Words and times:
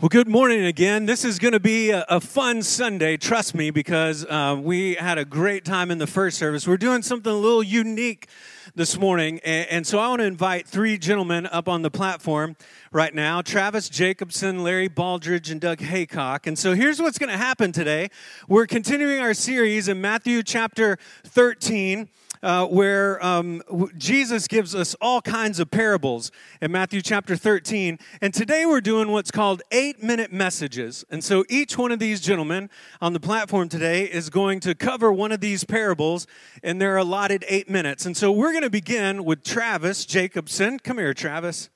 Well, 0.00 0.08
good 0.08 0.28
morning 0.28 0.64
again. 0.64 1.06
This 1.06 1.24
is 1.24 1.40
going 1.40 1.54
to 1.54 1.58
be 1.58 1.90
a, 1.90 2.04
a, 2.08 2.20
fun 2.20 2.62
Sunday, 2.62 3.16
trust 3.16 3.52
me, 3.52 3.72
because 3.72 4.24
uh, 4.26 4.56
we 4.56 4.94
had 4.94 5.18
a 5.18 5.24
great 5.24 5.64
time 5.64 5.90
in 5.90 5.98
the 5.98 6.06
first 6.06 6.38
service. 6.38 6.68
We're 6.68 6.76
doing 6.76 7.02
something 7.02 7.32
a 7.32 7.34
little 7.34 7.64
unique 7.64 8.28
this 8.76 8.96
morning, 8.96 9.40
and, 9.44 9.68
and, 9.68 9.86
so 9.88 9.98
I 9.98 10.06
want 10.06 10.20
to 10.20 10.26
invite 10.26 10.68
three 10.68 10.98
gentlemen 10.98 11.48
up 11.48 11.68
on 11.68 11.82
the 11.82 11.90
platform 11.90 12.54
right 12.92 13.12
now 13.12 13.42
Travis 13.42 13.88
Jacobson, 13.88 14.62
Larry 14.62 14.88
Baldridge, 14.88 15.50
and 15.50 15.60
Doug 15.60 15.80
Haycock. 15.80 16.46
And 16.46 16.56
so 16.56 16.74
here's 16.74 17.02
what's 17.02 17.18
going 17.18 17.32
to 17.32 17.36
happen 17.36 17.72
today 17.72 18.08
we're 18.46 18.68
continuing 18.68 19.18
our 19.18 19.34
series 19.34 19.88
in 19.88 20.00
Matthew 20.00 20.44
chapter 20.44 20.96
13 21.26 22.08
uh, 22.42 22.66
where 22.66 23.24
um, 23.24 23.62
Jesus 23.96 24.48
gives 24.48 24.74
us 24.74 24.94
all 25.00 25.20
kinds 25.20 25.60
of 25.60 25.70
parables 25.70 26.30
in 26.60 26.72
Matthew 26.72 27.02
chapter 27.02 27.36
13. 27.36 27.98
And 28.20 28.34
today 28.34 28.66
we're 28.66 28.80
doing 28.80 29.10
what's 29.10 29.30
called 29.30 29.62
eight 29.70 30.02
minute 30.02 30.32
messages. 30.32 31.04
And 31.10 31.22
so 31.22 31.44
each 31.48 31.78
one 31.78 31.92
of 31.92 31.98
these 31.98 32.20
gentlemen 32.20 32.70
on 33.00 33.12
the 33.12 33.20
platform 33.20 33.68
today 33.68 34.04
is 34.04 34.30
going 34.30 34.60
to 34.60 34.74
cover 34.74 35.12
one 35.12 35.32
of 35.32 35.40
these 35.40 35.64
parables 35.64 36.26
in 36.62 36.78
their 36.78 36.96
allotted 36.96 37.44
eight 37.48 37.68
minutes. 37.68 38.06
And 38.06 38.16
so 38.16 38.30
we're 38.30 38.52
going 38.52 38.62
to 38.62 38.70
begin 38.70 39.24
with 39.24 39.42
Travis 39.42 40.04
Jacobson. 40.04 40.78
Come 40.78 40.98
here, 40.98 41.14
Travis. 41.14 41.70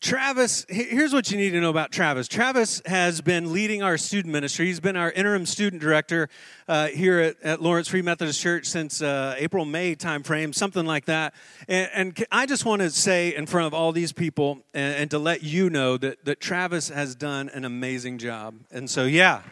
Travis, 0.00 0.64
here's 0.68 1.12
what 1.12 1.32
you 1.32 1.36
need 1.36 1.50
to 1.50 1.60
know 1.60 1.70
about 1.70 1.90
Travis. 1.90 2.28
Travis 2.28 2.80
has 2.86 3.20
been 3.20 3.52
leading 3.52 3.82
our 3.82 3.98
student 3.98 4.32
ministry. 4.32 4.66
He's 4.66 4.78
been 4.78 4.94
our 4.94 5.10
interim 5.10 5.44
student 5.44 5.82
director 5.82 6.28
uh, 6.68 6.86
here 6.86 7.18
at, 7.18 7.42
at, 7.42 7.60
Lawrence 7.60 7.88
Free 7.88 8.02
Methodist 8.02 8.40
Church 8.40 8.66
since 8.66 9.02
uh, 9.02 9.34
April, 9.38 9.64
May 9.64 9.96
timeframe, 9.96 10.54
something 10.54 10.86
like 10.86 11.06
that. 11.06 11.34
And, 11.66 11.90
and, 11.92 12.26
I 12.30 12.46
just 12.46 12.64
want 12.64 12.80
to 12.82 12.90
say 12.90 13.34
in 13.34 13.46
front 13.46 13.66
of 13.66 13.74
all 13.74 13.90
these 13.90 14.12
people 14.12 14.60
and, 14.72 14.94
and 14.94 15.10
to 15.10 15.18
let 15.18 15.42
you 15.42 15.68
know 15.68 15.96
that, 15.96 16.24
that 16.26 16.38
Travis 16.38 16.90
has 16.90 17.16
done 17.16 17.48
an 17.48 17.64
amazing 17.64 18.18
job. 18.18 18.54
And 18.70 18.88
so, 18.88 19.04
yeah. 19.04 19.42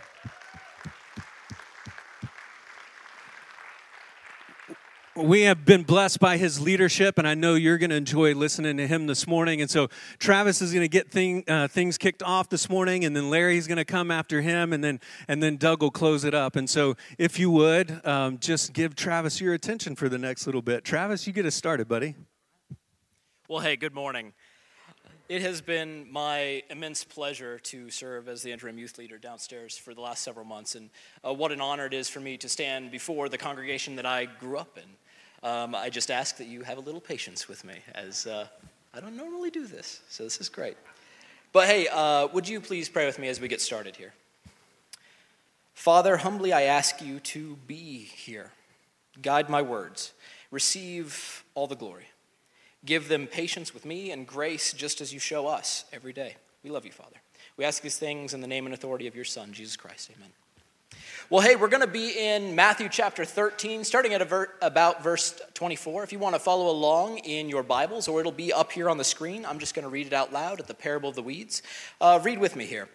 We 5.17 5.43
have 5.43 5.65
been 5.65 5.83
blessed 5.83 6.21
by 6.21 6.37
his 6.37 6.61
leadership, 6.61 7.19
and 7.19 7.27
I 7.27 7.35
know 7.35 7.55
you're 7.55 7.79
going 7.79 7.91
to 7.91 7.97
enjoy 7.97 8.35
listening 8.35 8.77
to 8.77 8.87
him 8.87 9.07
this 9.07 9.27
morning. 9.27 9.61
And 9.61 9.71
so 9.71 9.89
Travis 10.19 10.61
is 10.61 10.73
going 10.73 10.83
to 10.83 10.89
get 10.89 11.11
thing, 11.11 11.45
uh, 11.49 11.69
things 11.69 11.97
kicked 11.97 12.23
off 12.23 12.49
this 12.49 12.69
morning, 12.69 13.05
and 13.05 13.17
then 13.17 13.31
Larry's 13.31 13.67
going 13.67 13.79
to 13.79 13.85
come 13.85 14.11
after 14.11 14.43
him, 14.43 14.73
and 14.73 14.85
then 14.85 15.01
and 15.29 15.43
then 15.43 15.57
Doug 15.57 15.83
will 15.83 15.91
close 15.91 16.25
it 16.25 16.35
up. 16.35 16.57
And 16.57 16.69
so, 16.69 16.97
if 17.19 17.39
you 17.39 17.51
would, 17.51 18.05
um, 18.07 18.39
just 18.39 18.73
give 18.73 18.95
Travis 18.95 19.41
your 19.41 19.55
attention 19.55 19.97
for 19.97 20.09
the 20.09 20.19
next 20.19 20.47
little 20.47 20.63
bit. 20.63 20.85
Travis, 20.85 21.27
you 21.27 21.33
get 21.33 21.47
us 21.47 21.55
started, 21.55 21.89
buddy. 21.89 22.15
Well, 23.49 23.61
hey, 23.61 23.77
good 23.77 23.95
morning. 23.95 24.33
It 25.29 25.43
has 25.43 25.61
been 25.61 26.07
my 26.11 26.63
immense 26.71 27.03
pleasure 27.03 27.59
to 27.59 27.91
serve 27.91 28.29
as 28.29 28.43
the 28.43 28.53
interim 28.53 28.79
youth 28.79 28.97
leader 28.97 29.19
downstairs 29.19 29.77
for 29.77 29.93
the 29.93 30.01
last 30.01 30.23
several 30.23 30.45
months, 30.45 30.75
and 30.75 30.91
uh, 31.27 31.33
what 31.33 31.53
an 31.53 31.61
honor 31.61 31.87
it 31.87 31.95
is 31.95 32.09
for 32.09 32.21
me 32.21 32.37
to 32.37 32.49
stand 32.49 32.93
before 32.93 33.29
the 33.29 33.39
congregation 33.39 33.97
that 33.97 34.07
I 34.07 34.27
grew 34.27 34.59
up 34.59 34.79
in. 34.79 34.85
Um, 35.47 35.77
I 35.77 35.91
just 35.91 36.11
ask 36.11 36.39
that 36.39 36.49
you 36.49 36.65
have 36.65 36.77
a 36.77 36.80
little 36.80 37.01
patience 37.01 37.47
with 37.47 37.65
me, 37.65 37.75
as 37.95 38.27
uh, 38.27 38.49
I 38.93 38.99
don't 38.99 39.16
normally 39.16 39.51
do 39.51 39.65
this, 39.65 40.01
so 40.09 40.25
this 40.25 40.41
is 40.41 40.49
great. 40.49 40.77
But 41.53 41.69
hey, 41.69 41.87
uh, 41.87 42.27
would 42.33 42.49
you 42.49 42.61
please 42.61 42.88
pray 42.88 43.07
with 43.07 43.21
me 43.21 43.29
as 43.29 43.41
we 43.41 43.47
get 43.47 43.61
started 43.61 43.95
here? 43.95 44.13
Father, 45.73 46.16
humbly 46.16 46.53
I 46.53 46.63
ask 46.63 47.01
you 47.01 47.21
to 47.21 47.59
be 47.69 47.99
here. 47.99 48.51
Guide 49.23 49.49
my 49.49 49.63
words. 49.63 50.15
Receive 50.51 51.45
all 51.55 51.69
the 51.69 51.77
glory. 51.77 52.07
Give 52.85 53.07
them 53.07 53.29
patience 53.29 53.73
with 53.73 53.85
me 53.85 54.10
and 54.10 54.27
grace 54.27 54.73
just 54.73 55.01
as 55.01 55.15
you 55.15 55.21
show 55.21 55.47
us 55.47 55.85
every 55.93 56.13
day. 56.13 56.35
We 56.65 56.71
love 56.71 56.85
you, 56.85 56.93
Father. 56.93 57.19
We 57.57 57.65
ask 57.65 57.83
these 57.83 57.99
things 57.99 58.35
in 58.35 58.41
the 58.41 58.49
name 58.49 58.66
and 58.66 58.75
authority 58.75 59.07
of 59.07 59.15
your 59.15 59.25
Son, 59.25 59.53
Jesus 59.53 59.77
Christ. 59.77 60.10
Amen. 60.16 60.33
Well, 61.29 61.41
hey, 61.41 61.57
we're 61.57 61.66
going 61.66 61.80
to 61.80 61.88
be 61.88 62.10
in 62.16 62.55
Matthew 62.55 62.88
chapter 62.88 63.24
13, 63.24 63.82
starting 63.82 64.15
at 64.15 64.25
ver- 64.28 64.49
about 64.62 65.03
verse 65.03 65.41
24. 65.54 66.04
If 66.04 66.12
you 66.12 66.20
want 66.20 66.37
to 66.37 66.38
follow 66.38 66.70
along 66.70 67.19
in 67.19 67.48
your 67.48 67.64
Bibles, 67.64 68.06
or 68.06 68.20
it'll 68.20 68.31
be 68.31 68.53
up 68.53 68.70
here 68.70 68.88
on 68.88 68.97
the 68.97 69.03
screen, 69.03 69.44
I'm 69.44 69.59
just 69.59 69.75
going 69.75 69.82
to 69.82 69.88
read 69.88 70.06
it 70.06 70.12
out 70.12 70.32
loud 70.32 70.60
at 70.60 70.69
the 70.69 70.75
parable 70.75 71.09
of 71.09 71.16
the 71.16 71.25
weeds. 71.25 71.62
Uh, 72.00 72.20
read 72.22 72.38
with 72.38 72.54
me 72.54 72.64
here. 72.64 72.88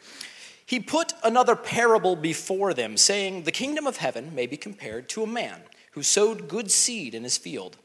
He 0.65 0.79
put 0.79 1.11
another 1.25 1.57
parable 1.57 2.15
before 2.15 2.73
them, 2.73 2.95
saying, 2.95 3.43
The 3.43 3.51
kingdom 3.51 3.85
of 3.85 3.97
heaven 3.97 4.33
may 4.33 4.47
be 4.47 4.55
compared 4.55 5.09
to 5.09 5.23
a 5.23 5.27
man 5.27 5.63
who 5.91 6.01
sowed 6.01 6.47
good 6.47 6.71
seed 6.71 7.13
in 7.13 7.23
his 7.23 7.37
field. 7.37 7.75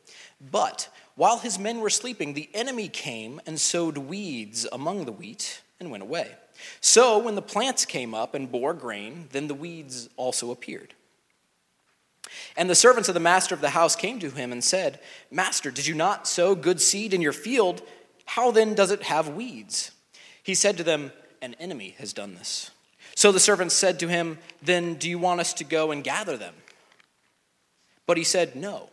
But 0.40 0.88
while 1.16 1.40
his 1.40 1.58
men 1.58 1.80
were 1.80 1.90
sleeping, 1.90 2.34
the 2.34 2.50
enemy 2.54 2.86
came 2.86 3.40
and 3.46 3.60
sowed 3.60 3.98
weeds 3.98 4.64
among 4.70 5.06
the 5.06 5.12
wheat 5.12 5.62
and 5.80 5.90
went 5.90 6.04
away. 6.04 6.36
So 6.80 7.18
when 7.18 7.34
the 7.34 7.42
plants 7.42 7.84
came 7.84 8.14
up 8.14 8.34
and 8.34 8.50
bore 8.50 8.74
grain, 8.74 9.28
then 9.32 9.48
the 9.48 9.54
weeds 9.54 10.08
also 10.16 10.50
appeared. 10.50 10.94
And 12.56 12.68
the 12.68 12.74
servants 12.74 13.08
of 13.08 13.14
the 13.14 13.20
master 13.20 13.54
of 13.54 13.60
the 13.60 13.70
house 13.70 13.96
came 13.96 14.18
to 14.20 14.30
him 14.30 14.52
and 14.52 14.62
said, 14.62 15.00
Master, 15.30 15.70
did 15.70 15.86
you 15.86 15.94
not 15.94 16.26
sow 16.26 16.54
good 16.54 16.80
seed 16.80 17.14
in 17.14 17.20
your 17.20 17.32
field? 17.32 17.82
How 18.24 18.50
then 18.50 18.74
does 18.74 18.90
it 18.90 19.04
have 19.04 19.28
weeds? 19.28 19.92
He 20.42 20.54
said 20.54 20.76
to 20.76 20.84
them, 20.84 21.12
An 21.40 21.54
enemy 21.54 21.94
has 21.98 22.12
done 22.12 22.34
this. 22.34 22.70
So 23.14 23.32
the 23.32 23.40
servants 23.40 23.74
said 23.74 23.98
to 24.00 24.08
him, 24.08 24.38
Then 24.62 24.94
do 24.94 25.08
you 25.08 25.18
want 25.18 25.40
us 25.40 25.52
to 25.54 25.64
go 25.64 25.90
and 25.90 26.04
gather 26.04 26.36
them? 26.36 26.54
But 28.06 28.16
he 28.16 28.24
said, 28.24 28.56
No, 28.56 28.90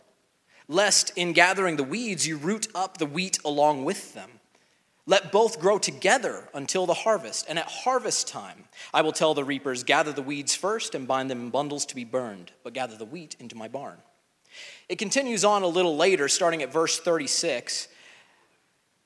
lest 0.68 1.12
in 1.16 1.32
gathering 1.32 1.76
the 1.76 1.84
weeds 1.84 2.26
you 2.26 2.36
root 2.36 2.68
up 2.74 2.98
the 2.98 3.06
wheat 3.06 3.38
along 3.44 3.84
with 3.84 4.14
them. 4.14 4.30
Let 5.06 5.32
both 5.32 5.60
grow 5.60 5.78
together 5.78 6.48
until 6.54 6.86
the 6.86 6.94
harvest. 6.94 7.46
And 7.48 7.58
at 7.58 7.66
harvest 7.66 8.26
time, 8.26 8.64
I 8.92 9.02
will 9.02 9.12
tell 9.12 9.34
the 9.34 9.44
reapers, 9.44 9.84
Gather 9.84 10.12
the 10.12 10.22
weeds 10.22 10.54
first 10.54 10.94
and 10.94 11.06
bind 11.06 11.30
them 11.30 11.40
in 11.40 11.50
bundles 11.50 11.84
to 11.86 11.94
be 11.94 12.04
burned, 12.04 12.52
but 12.62 12.72
gather 12.72 12.96
the 12.96 13.04
wheat 13.04 13.36
into 13.38 13.56
my 13.56 13.68
barn. 13.68 13.98
It 14.88 14.96
continues 14.96 15.44
on 15.44 15.62
a 15.62 15.66
little 15.68 15.96
later, 15.96 16.28
starting 16.28 16.62
at 16.62 16.72
verse 16.72 16.98
36. 16.98 17.88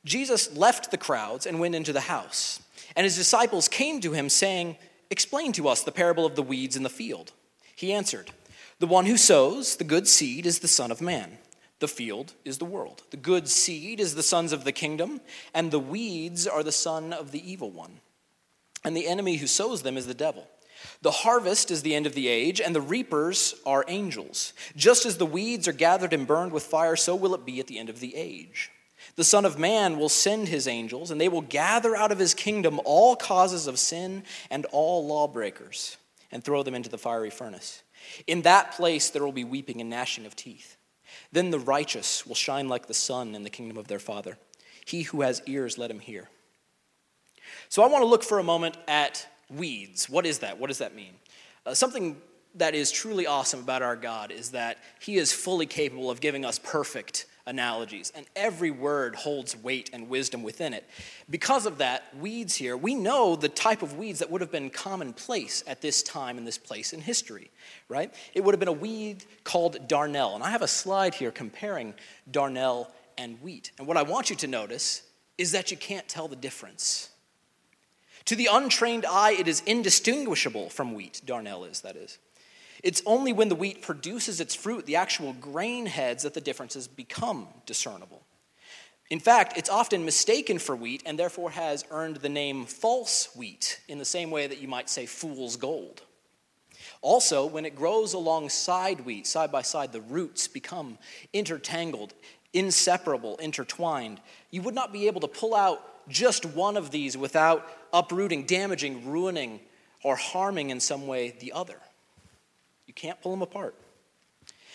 Jesus 0.05 0.57
left 0.57 0.91
the 0.91 0.97
crowds 0.97 1.47
and 1.47 1.59
went 1.59 1.75
into 1.75 1.93
the 1.93 2.01
house. 2.01 2.63
And 2.95 3.05
his 3.05 3.17
disciples 3.17 3.69
came 3.69 4.01
to 4.01 4.13
him, 4.13 4.29
saying, 4.29 4.77
Explain 5.11 5.53
to 5.53 5.69
us 5.69 5.83
the 5.83 5.93
parable 5.93 6.27
of 6.27 6.37
the 6.37 6.43
weeds 6.43 6.77
in 6.77 6.83
the 6.83 6.89
field. 6.89 7.33
He 7.75 7.93
answered, 7.93 8.31
The 8.79 8.87
one 8.87 9.07
who 9.07 9.17
sows 9.17 9.77
the 9.77 9.85
good 9.85 10.07
seed 10.07 10.47
is 10.47 10.61
the 10.61 10.69
Son 10.69 10.91
of 10.91 11.01
Man. 11.01 11.39
The 11.81 11.89
field 11.89 12.35
is 12.45 12.59
the 12.59 12.65
world. 12.65 13.03
The 13.11 13.17
good 13.17 13.49
seed 13.49 14.01
is 14.01 14.15
the 14.15 14.23
sons 14.23 14.53
of 14.53 14.65
the 14.65 14.73
kingdom, 14.73 15.21
and 15.55 15.71
the 15.71 15.79
weeds 15.79 16.47
are 16.47 16.63
the 16.63 16.73
son 16.73 17.13
of 17.13 17.31
the 17.31 17.51
evil 17.51 17.71
one. 17.71 18.01
And 18.85 18.97
the 18.97 19.07
enemy 19.07 19.37
who 19.37 19.47
sows 19.47 19.83
them 19.83 19.97
is 19.97 20.07
the 20.07 20.15
devil. 20.15 20.49
The 21.03 21.11
harvest 21.11 21.71
is 21.71 21.83
the 21.83 21.95
end 21.95 22.07
of 22.07 22.15
the 22.15 22.29
age, 22.29 22.61
and 22.61 22.75
the 22.75 22.81
reapers 22.81 23.55
are 23.67 23.85
angels. 23.89 24.53
Just 24.77 25.07
as 25.07 25.19
the 25.19 25.27
weeds 25.27 25.69
are 25.69 25.73
gathered 25.73 26.13
and 26.13 26.27
burned 26.27 26.53
with 26.53 26.63
fire, 26.65 26.97
so 26.97 27.15
will 27.15 27.35
it 27.35 27.45
be 27.45 27.61
at 27.61 27.67
the 27.67 27.79
end 27.79 27.91
of 27.91 28.01
the 28.01 28.15
age. 28.17 28.71
The 29.17 29.25
Son 29.25 29.45
of 29.45 29.59
Man 29.59 29.99
will 29.99 30.09
send 30.09 30.49
his 30.49 30.67
angels, 30.67 31.11
and 31.11 31.21
they 31.21 31.29
will 31.29 31.41
gather 31.41 31.97
out 31.97 32.13
of 32.13 32.19
his 32.19 32.35
kingdom 32.35 32.81
all 32.85 33.17
causes 33.17 33.67
of 33.67 33.79
sin 33.79 34.25
and 34.51 34.67
all 34.73 35.07
lawbreakers, 35.07 35.97
and 36.31 36.43
throw 36.43 36.63
them 36.63 36.75
into 36.75 36.89
the 36.89 36.99
fiery 36.99 37.31
furnace. 37.31 37.83
In 38.27 38.43
that 38.43 38.73
place 38.73 39.11
there 39.11 39.25
will 39.25 39.33
be 39.33 39.45
weeping 39.45 39.81
and 39.81 39.91
gnashing 39.91 40.27
of 40.27 40.35
teeth. 40.37 40.78
Then 41.33 41.51
the 41.51 41.59
righteous 41.59 42.27
will 42.27 42.35
shine 42.35 42.69
like 42.69 42.87
the 42.87 42.95
sun 42.95 43.35
in 43.35 43.43
the 43.43 43.51
kingdom 43.51 43.77
of 43.77 43.89
their 43.89 43.99
Father. 43.99 44.39
He 44.85 45.03
who 45.03 45.21
has 45.21 45.43
ears, 45.47 45.77
let 45.77 45.91
him 45.91 46.01
hear. 46.01 46.29
So 47.69 47.83
I 47.83 47.89
want 47.89 48.03
to 48.03 48.09
look 48.09 48.23
for 48.23 48.39
a 48.39 48.45
moment 48.45 48.77
at 48.87 49.27
weeds. 49.51 50.09
What 50.09 50.27
is 50.27 50.39
that? 50.41 50.59
What 50.59 50.69
does 50.69 50.79
that 50.79 50.95
mean? 50.95 51.13
Uh, 51.67 51.75
something 51.75 52.17
that 52.55 52.75
is 52.75 52.91
truly 52.91 53.27
awesome 53.27 53.61
about 53.61 53.83
our 53.83 53.97
God 53.97 54.31
is 54.31 54.51
that 54.51 54.79
He 55.01 55.17
is 55.17 55.33
fully 55.33 55.67
capable 55.67 56.11
of 56.11 56.21
giving 56.21 56.45
us 56.45 56.59
perfect 56.59 57.27
analogies, 57.49 58.13
and 58.15 58.27
every 58.37 58.71
word 58.71 59.17
holds 59.17 59.57
weight 59.57 59.91
and 59.93 60.09
wisdom 60.09 60.43
within 60.43 60.75
it. 60.75 60.89
Because 61.29 61.67
of 61.67 61.79
that, 61.79 62.05
weeds 62.21 62.55
here, 62.55 62.77
we 62.77 62.95
know 62.95 63.35
the 63.35 63.49
type 63.49 63.83
of 63.83 63.97
weeds 63.97 64.21
that 64.21 64.31
would 64.31 64.41
have 64.41 64.53
been 64.53 64.71
commonplace 64.71 65.65
at 65.67 65.81
this 65.81 66.03
time 66.03 66.39
in 66.39 66.45
this 66.45 66.59
place 66.59 66.93
in 66.93 67.01
history, 67.01 67.51
right? 67.89 68.15
It 68.35 68.45
would 68.45 68.53
have 68.55 68.61
been 68.61 68.69
a 68.69 68.73
weed 68.73 69.25
called 69.43 69.89
darnel. 69.89 70.35
And 70.35 70.45
I 70.45 70.51
have 70.51 70.63
a 70.63 70.69
slide 70.69 71.15
here 71.15 71.31
comparing 71.31 71.95
darnel 72.31 72.89
and 73.17 73.41
wheat. 73.43 73.73
And 73.79 73.89
what 73.89 73.97
I 73.97 74.03
want 74.03 74.31
you 74.31 74.37
to 74.37 74.47
notice 74.47 75.03
is 75.39 75.53
that 75.53 75.71
you 75.71 75.77
can't 75.77 76.07
tell 76.07 76.29
the 76.29 76.37
difference. 76.37 77.11
To 78.27 78.37
the 78.37 78.49
untrained 78.53 79.07
eye, 79.07 79.33
it 79.33 79.49
is 79.49 79.63
indistinguishable 79.65 80.69
from 80.69 80.93
wheat, 80.93 81.23
darnel 81.25 81.69
is, 81.69 81.81
that 81.81 81.97
is. 81.97 82.19
It's 82.83 83.03
only 83.07 83.33
when 83.33 83.49
the 83.49 83.55
wheat 83.55 83.83
produces 83.83 84.41
its 84.41 84.55
fruit, 84.55 84.87
the 84.87 84.97
actual 84.97 85.33
grain 85.35 85.87
heads, 85.87 86.23
that 86.23 86.35
the 86.35 86.41
differences 86.41 86.89
become 86.89 87.49
discernible. 87.67 88.23
In 89.11 89.21
fact, 89.21 89.57
it's 89.57 89.71
often 89.71 90.05
mistaken 90.05 90.59
for 90.59 90.77
wheat 90.77 91.03
and 91.07 91.19
therefore 91.19 91.51
has 91.51 91.85
earned 91.91 92.17
the 92.17 92.29
name 92.29 92.67
false 92.67 93.29
wheat 93.35 93.81
in 93.89 93.99
the 93.99 94.05
same 94.05 94.31
way 94.31 94.47
that 94.47 94.61
you 94.61 94.69
might 94.69 94.91
say 94.91 95.07
fool's 95.07 95.57
gold. 95.57 96.03
Also, 97.01 97.47
when 97.47 97.65
it 97.65 97.77
grows 97.77 98.13
alongside 98.13 99.01
wheat, 99.01 99.27
side 99.27 99.51
by 99.51 99.63
side, 99.63 99.93
the 99.93 100.01
roots 100.01 100.47
become 100.47 100.99
intertangled, 101.33 102.13
inseparable, 102.53 103.37
intertwined. 103.37 104.21
You 104.51 104.63
would 104.63 104.75
not 104.75 104.93
be 104.93 105.07
able 105.07 105.21
to 105.23 105.29
pull 105.29 105.55
out 105.55 106.09
just 106.09 106.45
one 106.45 106.77
of 106.77 106.91
these 106.91 107.17
without 107.17 107.67
uprooting, 107.93 108.45
damaging, 108.45 109.09
ruining, 109.09 109.61
or 110.03 110.17
harming 110.17 110.71
in 110.71 110.81
some 110.81 111.07
way 111.07 111.35
the 111.41 111.53
other. 111.53 111.79
Can't 112.99 113.21
pull 113.23 113.31
them 113.31 113.43
apart. 113.43 113.77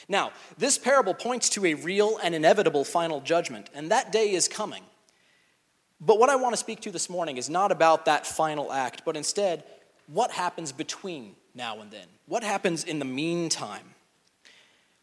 Now, 0.07 0.31
this 0.57 0.77
parable 0.77 1.13
points 1.13 1.49
to 1.49 1.65
a 1.65 1.73
real 1.73 2.17
and 2.23 2.33
inevitable 2.33 2.85
final 2.85 3.19
judgment, 3.19 3.69
and 3.73 3.91
that 3.91 4.13
day 4.13 4.31
is 4.31 4.47
coming. 4.47 4.83
But 5.99 6.19
what 6.19 6.29
I 6.29 6.37
want 6.37 6.53
to 6.53 6.57
speak 6.57 6.79
to 6.81 6.91
this 6.91 7.09
morning 7.09 7.35
is 7.35 7.49
not 7.49 7.69
about 7.69 8.05
that 8.05 8.25
final 8.25 8.71
act, 8.71 9.01
but 9.03 9.17
instead, 9.17 9.65
what 10.07 10.31
happens 10.31 10.71
between 10.71 11.35
now 11.53 11.81
and 11.81 11.91
then? 11.91 12.07
What 12.25 12.45
happens 12.45 12.85
in 12.85 12.99
the 12.99 13.05
meantime? 13.05 13.93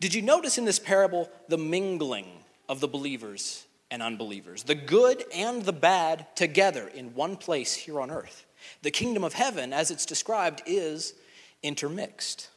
Did 0.01 0.15
you 0.15 0.23
notice 0.23 0.57
in 0.57 0.65
this 0.65 0.79
parable 0.79 1.31
the 1.49 1.59
mingling 1.59 2.27
of 2.71 2.81
the 2.81 2.89
believers 2.89 3.67
and 3.91 4.03
unbelievers, 4.03 4.63
the 4.63 4.75
good 4.75 5.25
and 5.35 5.63
the 5.63 5.75
bad 5.75 6.27
together 6.37 6.89
in 6.89 7.15
one 7.15 7.37
place 7.37 7.75
here 7.75 8.01
on 8.01 8.11
earth? 8.11 8.47
The 8.81 8.91
kingdom 8.91 9.25
of 9.25 9.35
heaven, 9.35 9.75
as 9.75 9.91
it's 9.91 10.07
described, 10.07 10.63
is 10.65 11.13
intermixed. 11.63 12.49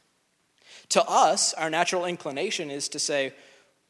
To 0.90 1.04
us, 1.04 1.54
our 1.54 1.70
natural 1.70 2.04
inclination 2.04 2.70
is 2.70 2.88
to 2.90 2.98
say, 2.98 3.32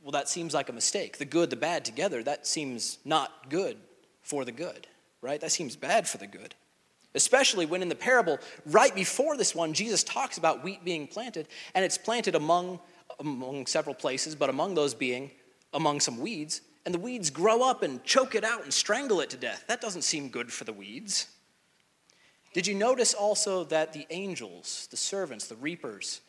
well, 0.02 0.12
that 0.12 0.29
seems 0.29 0.55
like 0.55 0.69
a 0.69 0.73
mistake. 0.73 1.19
The 1.19 1.25
good, 1.25 1.50
the 1.50 1.56
bad 1.56 1.85
together, 1.85 2.23
that 2.23 2.46
seems 2.46 2.99
not 3.05 3.49
good 3.50 3.76
for 4.23 4.44
the 4.44 4.52
good, 4.52 4.87
right? 5.23 5.41
That 5.41 5.52
seems 5.52 5.76
bad 5.76 6.06
for 6.08 6.19
the 6.19 6.26
good. 6.26 6.55
Especially 7.14 7.64
when 7.64 7.81
in 7.81 7.88
the 7.88 7.94
parable, 7.94 8.38
right 8.67 8.94
before 8.94 9.37
this 9.37 9.55
one, 9.55 9.73
Jesus 9.73 10.02
talks 10.02 10.37
about 10.37 10.64
wheat 10.64 10.85
being 10.85 11.06
planted, 11.06 11.49
and 11.75 11.85
it's 11.85 11.96
planted 11.96 12.35
among, 12.35 12.81
among 13.20 13.67
several 13.67 13.94
places, 13.94 14.35
but 14.35 14.50
among 14.50 14.75
those 14.75 14.94
being 14.94 15.31
among 15.73 16.00
some 16.00 16.19
weeds, 16.19 16.61
and 16.87 16.94
the 16.94 16.99
weeds 16.99 17.31
grow 17.31 17.62
up 17.62 17.82
and 17.82 18.02
choke 18.05 18.35
it 18.35 18.44
out 18.44 18.62
and 18.62 18.73
strangle 18.73 19.20
it 19.20 19.31
to 19.31 19.37
death. 19.37 19.64
That 19.67 19.81
doesn't 19.81 20.02
seem 20.02 20.29
good 20.29 20.52
for 20.52 20.64
the 20.64 20.73
weeds. 20.73 21.26
Did 22.52 22.67
you 22.67 22.75
notice 22.75 23.14
also 23.14 23.64
that 23.64 23.93
the 23.93 24.06
angels, 24.11 24.87
the 24.90 24.97
servants, 24.97 25.49
the 25.49 25.56
reapers, 25.56 26.20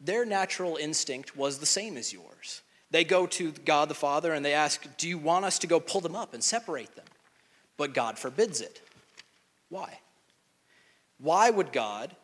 their 0.00 0.24
natural 0.24 0.76
instinct 0.76 1.36
was 1.36 1.58
the 1.58 1.66
same 1.66 1.96
as 1.96 2.12
yours? 2.12 2.62
They 2.90 3.04
go 3.04 3.26
to 3.26 3.52
God 3.52 3.88
the 3.88 3.94
Father 3.94 4.32
and 4.32 4.44
they 4.44 4.54
ask, 4.54 4.86
Do 4.96 5.08
you 5.08 5.18
want 5.18 5.44
us 5.44 5.58
to 5.60 5.66
go 5.66 5.80
pull 5.80 6.00
them 6.00 6.16
up 6.16 6.34
and 6.34 6.42
separate 6.42 6.94
them? 6.94 7.04
But 7.76 7.94
God 7.94 8.18
forbids 8.18 8.60
it. 8.60 8.80
Why? 9.68 9.98
Why 11.18 11.50
would 11.50 11.72
God 11.72 12.14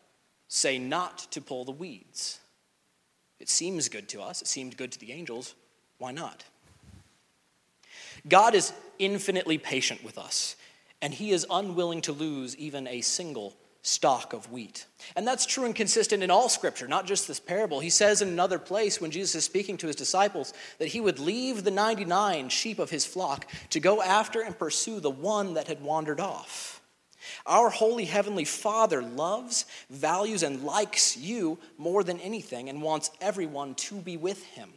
say 0.49 0.79
not 0.79 1.19
to 1.33 1.41
pull 1.41 1.65
the 1.65 1.73
weeds? 1.73 2.41
It 3.41 3.49
seems 3.49 3.89
good 3.89 4.09
to 4.11 4.23
us, 4.23 4.41
it 4.41 4.49
seemed 4.49 4.77
good 4.77 4.93
to 4.93 4.99
the 4.99 5.13
angels. 5.13 5.55
Why 5.99 6.13
not? 6.13 6.45
God 8.27 8.55
is 8.55 8.73
infinitely 8.99 9.59
patient 9.59 10.03
with 10.03 10.17
us, 10.17 10.57
and 11.03 11.13
He 11.13 11.31
is 11.33 11.47
unwilling 11.51 12.01
to 12.03 12.13
lose 12.13 12.57
even 12.57 12.87
a 12.87 13.01
single 13.01 13.55
stalk 13.85 14.33
of 14.33 14.51
wheat. 14.51 14.87
And 15.15 15.27
that's 15.27 15.45
true 15.45 15.67
and 15.67 15.75
consistent 15.75 16.23
in 16.23 16.31
all 16.31 16.49
scripture, 16.49 16.89
not 16.89 17.07
just 17.07 17.29
this 17.29 17.39
parable. 17.39 17.81
He 17.81 17.91
says 17.91 18.23
in 18.23 18.29
another 18.29 18.59
place 18.59 18.99
when 18.99 19.11
Jesus 19.11 19.35
is 19.35 19.45
speaking 19.45 19.77
to 19.77 19.87
his 19.87 19.95
disciples 19.95 20.55
that 20.79 20.89
he 20.89 21.03
would 21.03 21.19
leave 21.19 21.63
the 21.63 21.71
99 21.71 22.49
sheep 22.49 22.79
of 22.79 22.89
his 22.89 23.05
flock 23.05 23.47
to 23.71 23.81
go 23.81 24.01
after 24.03 24.41
and 24.41 24.59
pursue 24.59 25.01
the 25.01 25.11
one 25.11 25.55
that 25.55 25.69
had 25.69 25.83
wandered 25.83 26.19
off. 26.19 26.81
Our 27.45 27.69
holy 27.69 28.07
heavenly 28.07 28.47
Father 28.47 29.03
loves, 29.03 29.67
values, 29.91 30.43
and 30.43 30.65
likes 30.65 31.17
you 31.17 31.59
more 31.77 32.03
than 32.03 32.21
anything 32.21 32.71
and 32.71 32.81
wants 32.81 33.11
everyone 33.21 33.75
to 33.77 33.97
be 33.97 34.17
with 34.17 34.43
him. 34.45 34.71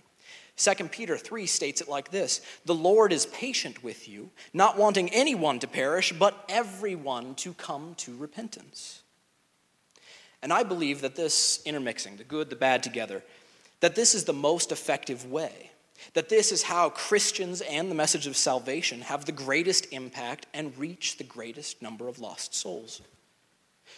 2 0.57 0.73
Peter 0.89 1.17
3 1.17 1.45
states 1.45 1.81
it 1.81 1.87
like 1.87 2.11
this 2.11 2.41
The 2.65 2.75
Lord 2.75 3.13
is 3.13 3.27
patient 3.27 3.83
with 3.83 4.09
you, 4.09 4.31
not 4.53 4.77
wanting 4.77 5.09
anyone 5.09 5.59
to 5.59 5.67
perish, 5.67 6.11
but 6.11 6.43
everyone 6.49 7.35
to 7.35 7.53
come 7.53 7.95
to 7.99 8.15
repentance. 8.17 9.03
And 10.41 10.51
I 10.51 10.63
believe 10.63 11.01
that 11.01 11.15
this 11.15 11.61
intermixing, 11.65 12.17
the 12.17 12.23
good, 12.23 12.49
the 12.49 12.55
bad 12.55 12.83
together, 12.83 13.23
that 13.79 13.95
this 13.95 14.15
is 14.15 14.25
the 14.25 14.33
most 14.33 14.71
effective 14.71 15.29
way. 15.29 15.71
That 16.13 16.29
this 16.29 16.51
is 16.51 16.63
how 16.63 16.89
Christians 16.89 17.61
and 17.61 17.89
the 17.89 17.95
message 17.95 18.27
of 18.27 18.37
salvation 18.37 19.01
have 19.01 19.25
the 19.25 19.31
greatest 19.31 19.91
impact 19.91 20.45
and 20.53 20.77
reach 20.77 21.17
the 21.17 21.23
greatest 21.23 21.81
number 21.81 22.07
of 22.07 22.19
lost 22.19 22.53
souls. 22.53 23.01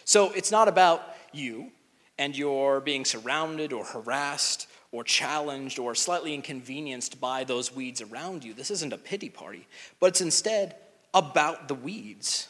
So 0.04 0.32
it's 0.32 0.50
not 0.50 0.66
about 0.66 1.02
you 1.32 1.72
and 2.18 2.36
your 2.36 2.80
being 2.80 3.04
surrounded 3.04 3.72
or 3.72 3.84
harassed 3.84 4.66
or 4.92 5.04
challenged 5.04 5.78
or 5.78 5.94
slightly 5.94 6.34
inconvenienced 6.34 7.20
by 7.20 7.44
those 7.44 7.74
weeds 7.74 8.02
around 8.02 8.44
you. 8.44 8.54
This 8.54 8.70
isn't 8.70 8.92
a 8.92 8.98
pity 8.98 9.28
party, 9.28 9.66
but 10.00 10.06
it's 10.06 10.20
instead 10.20 10.76
about 11.14 11.68
the 11.68 11.74
weeds. 11.74 12.48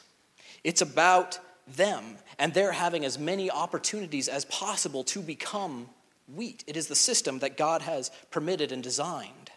It's 0.65 0.83
about 0.83 1.39
them 1.77 2.17
and 2.39 2.55
they're 2.55 2.73
having 2.73 3.05
as 3.05 3.19
many 3.19 3.51
opportunities 3.51 4.29
as 4.29 4.45
possible 4.47 5.05
to 5.05 5.21
become 5.21 5.89
wheat. 6.35 6.65
It 6.67 6.77
is 6.77 6.87
the 6.87 6.95
system 6.95 7.41
that 7.41 7.57
God 7.57 7.83
has 7.83 8.11
permitted 8.31 8.73
and 8.73 8.83
designed. 8.83 9.51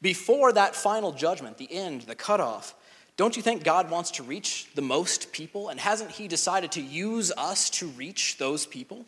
Before 0.00 0.52
that 0.52 0.74
final 0.74 1.12
judgment, 1.12 1.58
the 1.58 1.72
end, 1.72 2.02
the 2.02 2.14
cutoff, 2.14 2.74
don't 3.16 3.36
you 3.36 3.42
think 3.42 3.64
God 3.64 3.90
wants 3.90 4.12
to 4.12 4.22
reach 4.22 4.68
the 4.74 4.82
most 4.82 5.32
people? 5.32 5.68
And 5.68 5.80
hasn't 5.80 6.10
He 6.10 6.28
decided 6.28 6.72
to 6.72 6.82
use 6.82 7.32
us 7.36 7.70
to 7.70 7.86
reach 7.88 8.36
those 8.38 8.66
people? 8.66 9.06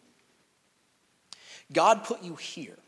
God 1.73 2.05
put 2.05 2.23
you 2.23 2.35
here 2.37 2.79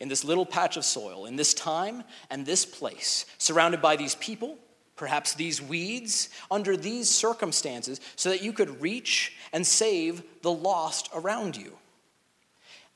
in 0.00 0.08
this 0.08 0.24
little 0.24 0.46
patch 0.46 0.76
of 0.76 0.84
soil, 0.84 1.26
in 1.26 1.36
this 1.36 1.54
time 1.54 2.04
and 2.30 2.44
this 2.44 2.66
place, 2.66 3.24
surrounded 3.38 3.80
by 3.80 3.96
these 3.96 4.14
people, 4.16 4.58
perhaps 4.96 5.34
these 5.34 5.62
weeds, 5.62 6.28
under 6.50 6.76
these 6.76 7.08
circumstances, 7.08 8.00
so 8.16 8.30
that 8.30 8.42
you 8.42 8.52
could 8.52 8.82
reach 8.82 9.36
and 9.52 9.66
save 9.66 10.22
the 10.42 10.52
lost 10.52 11.08
around 11.14 11.56
you. 11.56 11.78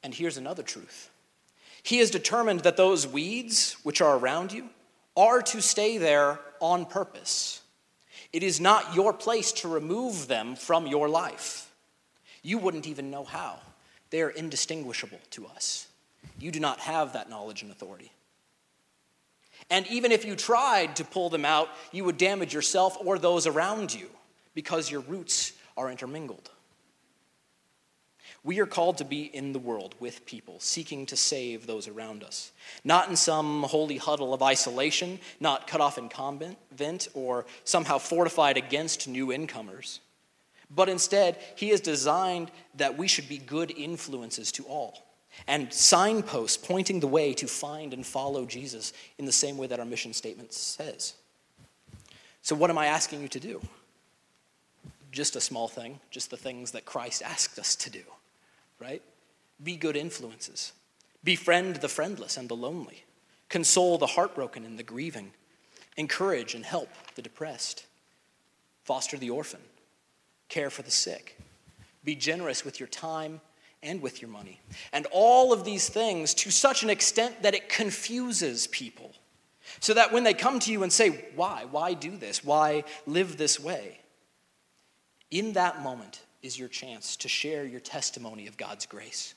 And 0.03 0.15
here's 0.15 0.37
another 0.37 0.63
truth 0.63 1.11
He 1.83 1.99
has 1.99 2.11
determined 2.11 2.61
that 2.61 2.77
those 2.77 3.07
weeds 3.07 3.77
which 3.83 4.01
are 4.01 4.17
around 4.19 4.53
you 4.53 4.69
are 5.17 5.43
to 5.43 5.61
stay 5.61 5.99
there 5.99 6.41
on 6.61 6.87
purpose. 6.87 7.63
It 8.33 8.43
is 8.43 8.61
not 8.61 8.95
your 8.95 9.13
place 9.13 9.53
to 9.53 9.69
remove 9.69 10.27
them 10.27 10.57
from 10.57 10.87
your 10.87 11.09
life. 11.09 11.71
You 12.43 12.59
wouldn't 12.59 12.87
even 12.87 13.11
know 13.11 13.25
how. 13.25 13.59
They 14.13 14.21
are 14.21 14.31
indistinguishable 14.31 15.19
to 15.31 15.47
us. 15.47 15.89
You 16.39 16.51
do 16.51 16.61
not 16.61 16.81
have 16.81 17.15
that 17.15 17.31
knowledge 17.31 17.63
and 17.63 17.73
authority. 17.73 18.13
And 19.71 19.87
even 19.87 20.13
if 20.13 20.27
you 20.27 20.37
tried 20.37 20.97
to 20.97 21.05
pull 21.05 21.31
them 21.31 21.47
out, 21.47 21.71
you 21.93 22.05
would 22.05 22.19
damage 22.19 22.53
yourself 22.53 22.97
or 23.03 23.19
those 23.19 23.47
around 23.47 23.95
you 23.95 24.09
because 24.55 24.91
your 24.91 25.01
roots 25.01 25.55
are 25.79 25.91
intermingled. 25.91 26.51
We 28.45 28.61
are 28.61 28.67
called 28.67 28.99
to 28.99 29.05
be 29.05 29.23
in 29.23 29.55
the 29.55 29.59
world 29.59 29.95
with 29.99 30.27
people, 30.27 30.61
seeking 30.61 31.07
to 31.07 31.17
save 31.17 31.67
those 31.67 31.89
around 31.89 32.23
us. 32.23 32.53
Not 32.85 33.09
in 33.09 33.17
some 33.17 33.63
holy 33.63 33.97
huddle 33.97 34.35
of 34.35 34.43
isolation, 34.43 35.21
not 35.41 35.67
cut 35.67 35.81
off 35.81 35.97
in 35.97 36.11
convent, 36.11 37.09
or 37.15 37.47
somehow 37.65 37.97
fortified 37.97 38.59
against 38.59 39.09
new 39.09 39.33
incomers 39.33 40.01
but 40.75 40.89
instead, 40.89 41.39
He 41.57 41.69
has 41.69 41.81
designed 41.81 42.51
that 42.77 42.97
we 42.97 43.09
should 43.09 43.29
be 43.29 43.39
good 43.39 43.71
influences 43.71 44.53
to 44.53 44.65
all 44.65 45.07
and 45.47 45.73
signposts 45.73 46.57
pointing 46.57 47.01
the 47.01 47.07
way 47.07 47.33
to 47.35 47.47
find 47.47 47.95
and 47.95 48.05
follow 48.05 48.45
Jesus 48.45 48.93
in 49.19 49.25
the 49.25 49.33
same 49.33 49.57
way 49.57 49.67
that 49.67 49.81
our 49.81 49.87
mission 49.87 50.13
statement 50.13 50.53
says. 50.53 51.15
So, 52.43 52.55
what 52.55 52.71
am 52.71 52.79
I 52.79 52.87
asking 52.87 53.23
you 53.23 53.29
to 53.29 53.41
do? 53.41 53.61
Just 55.11 55.37
a 55.37 55.41
small 55.41 55.69
thing, 55.69 56.01
just 56.11 56.31
the 56.31 56.37
things 56.37 56.73
that 56.73 56.85
Christ 56.85 57.23
asked 57.23 57.59
us 57.59 57.77
to 57.77 57.91
do, 57.91 58.03
right? 58.81 59.03
Be 59.63 59.77
good 59.77 59.97
influences. 59.97 60.73
Befriend 61.23 61.77
the 61.77 61.89
friendless 61.89 62.37
and 62.37 62.49
the 62.49 62.57
lonely. 62.57 63.05
Console 63.49 63.99
the 63.99 64.07
heartbroken 64.07 64.65
and 64.65 64.79
the 64.79 64.83
grieving. 64.83 65.33
Encourage 65.97 66.55
and 66.55 66.65
help 66.65 66.89
the 67.15 67.23
depressed. 67.23 67.87
Foster 68.85 69.19
the 69.19 69.31
orphan 69.31 69.61
care 70.53 70.71
for 70.71 70.83
the 70.83 70.91
sick. 70.91 71.39
Be 72.05 72.15
generous 72.15 72.65
with 72.65 72.79
your 72.79 72.89
time 72.89 73.41
and 73.83 74.01
with 74.03 74.21
your 74.21 74.31
money. 74.31 74.61
And 74.93 75.07
all 75.11 75.53
of 75.53 75.65
these 75.65 75.89
things 75.89 76.35
to 76.35 76.51
such 76.51 76.83
an 76.83 76.91
extent 76.91 77.43
that 77.43 77.55
it 77.55 77.69
confuses 77.69 78.67
people. 78.67 79.13
So 79.81 79.95
that 79.95 80.13
when 80.13 80.25
they 80.25 80.35
come 80.35 80.59
to 80.61 80.73
you 80.73 80.83
and 80.83 80.93
say, 80.93 81.25
Why? 81.35 81.67
Why 81.71 81.95
do 81.95 82.17
this? 82.17 82.45
Why 82.45 82.85
live 83.07 83.37
this 83.37 83.59
way? 83.59 84.01
In 85.31 85.55
that 85.55 85.83
moment 85.83 86.21
is 86.43 86.59
your 86.59 86.69
chance 86.69 87.17
to 87.17 87.29
share 87.29 87.65
your 87.65 87.81
testimony 87.81 88.47
of 88.47 88.57
God's 88.57 88.87
grace, 88.87 89.35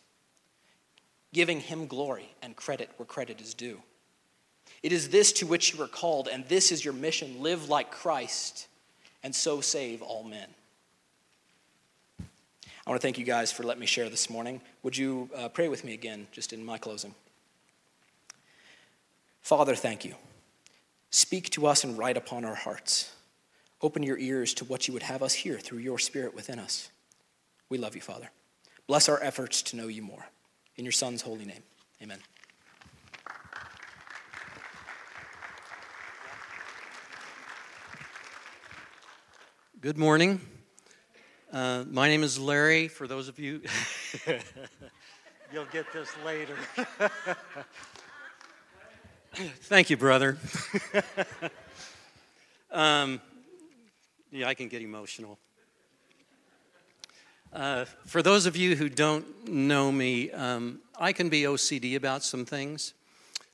giving 1.31 1.61
Him 1.61 1.87
glory 1.87 2.33
and 2.41 2.55
credit 2.55 2.89
where 2.97 3.05
credit 3.05 3.39
is 3.39 3.53
due. 3.53 3.81
It 4.83 4.91
is 4.91 5.09
this 5.09 5.31
to 5.33 5.47
which 5.47 5.73
you 5.73 5.81
are 5.81 5.87
called, 5.87 6.27
and 6.27 6.45
this 6.49 6.71
is 6.71 6.83
your 6.83 6.93
mission 6.93 7.41
live 7.41 7.69
like 7.69 7.91
Christ, 7.91 8.67
and 9.23 9.33
so 9.33 9.61
save 9.61 10.01
all 10.01 10.23
men. 10.23 10.49
I 12.85 12.91
want 12.91 13.01
to 13.01 13.05
thank 13.05 13.17
you 13.17 13.25
guys 13.25 13.51
for 13.51 13.63
letting 13.63 13.79
me 13.79 13.87
share 13.87 14.09
this 14.09 14.29
morning. 14.29 14.61
Would 14.83 14.95
you 14.95 15.29
uh, 15.35 15.49
pray 15.49 15.69
with 15.69 15.83
me 15.83 15.95
again, 15.95 16.27
just 16.31 16.53
in 16.53 16.63
my 16.63 16.77
closing? 16.77 17.15
Father, 19.41 19.73
thank 19.73 20.05
you. 20.05 20.13
Speak 21.09 21.49
to 21.51 21.65
us 21.65 21.83
and 21.83 21.97
write 21.97 22.15
upon 22.15 22.45
our 22.45 22.53
hearts. 22.53 23.11
Open 23.81 24.03
your 24.03 24.19
ears 24.19 24.53
to 24.55 24.65
what 24.65 24.87
you 24.87 24.93
would 24.93 25.03
have 25.03 25.23
us 25.23 25.33
hear 25.33 25.57
through 25.57 25.79
your 25.79 25.97
Spirit 25.97 26.35
within 26.35 26.59
us. 26.59 26.89
We 27.69 27.79
love 27.79 27.95
you, 27.95 28.01
Father. 28.01 28.29
Bless 28.85 29.09
our 29.09 29.21
efforts 29.21 29.63
to 29.63 29.75
know 29.75 29.87
you 29.87 30.03
more. 30.03 30.27
In 30.77 30.85
your 30.85 30.91
Son's 30.91 31.23
holy 31.23 31.45
name, 31.45 31.63
amen. 32.01 32.19
Good 39.81 39.97
morning. 39.97 40.39
Uh, 41.53 41.83
my 41.89 42.07
name 42.07 42.23
is 42.23 42.39
Larry. 42.39 42.87
For 42.87 43.07
those 43.07 43.27
of 43.27 43.37
you, 43.37 43.61
you'll 45.53 45.65
get 45.71 45.85
this 45.93 46.09
later. 46.25 46.55
Thank 49.33 49.89
you, 49.89 49.97
brother. 49.97 50.37
um, 52.71 53.21
yeah, 54.31 54.47
I 54.47 54.55
can 54.55 54.69
get 54.69 54.81
emotional. 54.81 55.37
Uh, 57.53 57.85
for 58.05 58.23
those 58.23 58.47
of 58.47 58.57
you 58.57 58.75
who 58.75 58.89
don't 58.89 59.47
know 59.47 59.91
me, 59.91 60.31
um, 60.31 60.79
I 60.99 61.13
can 61.13 61.29
be 61.29 61.43
OCD 61.43 61.95
about 61.95 62.23
some 62.23 62.43
things. 62.43 62.93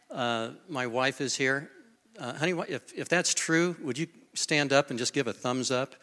Uh, 0.10 0.52
my 0.70 0.88
wife 0.88 1.20
is 1.20 1.36
here. 1.36 1.70
Uh, 2.18 2.34
honey, 2.34 2.54
if, 2.70 2.94
if 2.96 3.10
that's 3.10 3.34
true, 3.34 3.76
would 3.82 3.98
you 3.98 4.08
stand 4.34 4.72
up 4.72 4.90
and 4.90 4.98
just 4.98 5.14
give 5.14 5.28
a 5.28 5.34
thumbs 5.34 5.72
up 5.72 5.96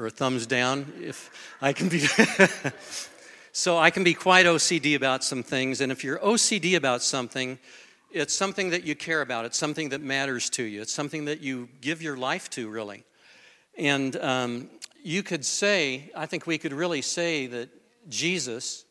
or 0.00 0.06
a 0.06 0.10
thumbs 0.10 0.46
down? 0.46 0.92
If 1.00 1.30
I 1.60 1.72
can 1.72 1.88
be. 1.88 2.00
so 3.52 3.76
I 3.76 3.90
can 3.90 4.02
be 4.02 4.14
quite 4.14 4.46
OCD 4.46 4.96
about 4.96 5.22
some 5.22 5.42
things, 5.42 5.80
and 5.80 5.92
if 5.92 6.02
you're 6.02 6.18
OCD 6.18 6.76
about 6.76 7.02
something, 7.02 7.58
it's 8.10 8.34
something 8.34 8.70
that 8.70 8.84
you 8.84 8.96
care 8.96 9.20
about. 9.20 9.44
It's 9.44 9.58
something 9.58 9.90
that 9.90 10.00
matters 10.00 10.48
to 10.50 10.62
you. 10.62 10.80
It's 10.80 10.92
something 10.92 11.26
that 11.26 11.40
you 11.40 11.68
give 11.80 12.02
your 12.02 12.16
life 12.16 12.48
to, 12.50 12.68
really. 12.68 13.04
And 13.78 14.16
um, 14.16 14.70
you 15.02 15.22
could 15.22 15.44
say, 15.44 16.10
I 16.16 16.26
think 16.26 16.46
we 16.46 16.58
could 16.58 16.72
really 16.72 17.02
say 17.02 17.46
that 17.46 17.68
Jesus, 18.08 18.84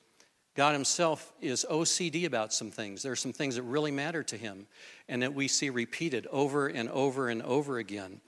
God 0.55 0.73
Himself, 0.73 1.33
is 1.41 1.65
OCD 1.69 2.25
about 2.25 2.53
some 2.53 2.71
things. 2.71 3.01
There 3.03 3.11
are 3.11 3.17
some 3.17 3.33
things 3.33 3.55
that 3.55 3.63
really 3.63 3.91
matter 3.91 4.23
to 4.23 4.37
Him 4.37 4.67
and 5.07 5.23
that 5.23 5.33
we 5.33 5.47
see 5.47 5.69
repeated 5.69 6.27
over 6.27 6.67
and 6.67 6.87
over 6.89 7.29
and 7.29 7.41
over 7.41 7.77
again. 7.79 8.21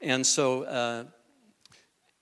And 0.00 0.26
so, 0.26 0.64
uh, 0.64 1.04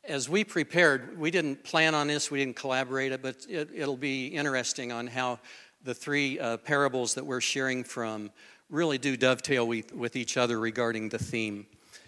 as 0.05 0.29
we 0.29 0.45
prepared, 0.45 1.19
we 1.19 1.31
didn't 1.31 1.63
plan 1.63 1.95
on 1.95 2.07
this, 2.07 2.31
we 2.31 2.39
didn't 2.39 2.57
collaborate 2.57 3.13
it, 3.13 3.23
but 3.23 3.47
it, 3.49 3.71
will 3.75 3.97
be 3.97 4.29
interesting 4.29 4.93
on 4.93 5.07
how 5.07 5.39
the 5.85 5.95
three 5.95 6.39
uh, 6.39 6.57
parables 6.59 7.15
that 7.15 7.25
we're 7.25 7.41
sharing 7.41 7.85
from 7.85 8.31
really 8.71 8.99
do 8.99 9.17
dovetail 9.17 9.67
with, 9.67 9.93
with 9.95 10.17
each 10.17 10.37
other 10.37 10.59
regarding 10.59 11.09
the 11.09 11.19
theme 11.19 11.67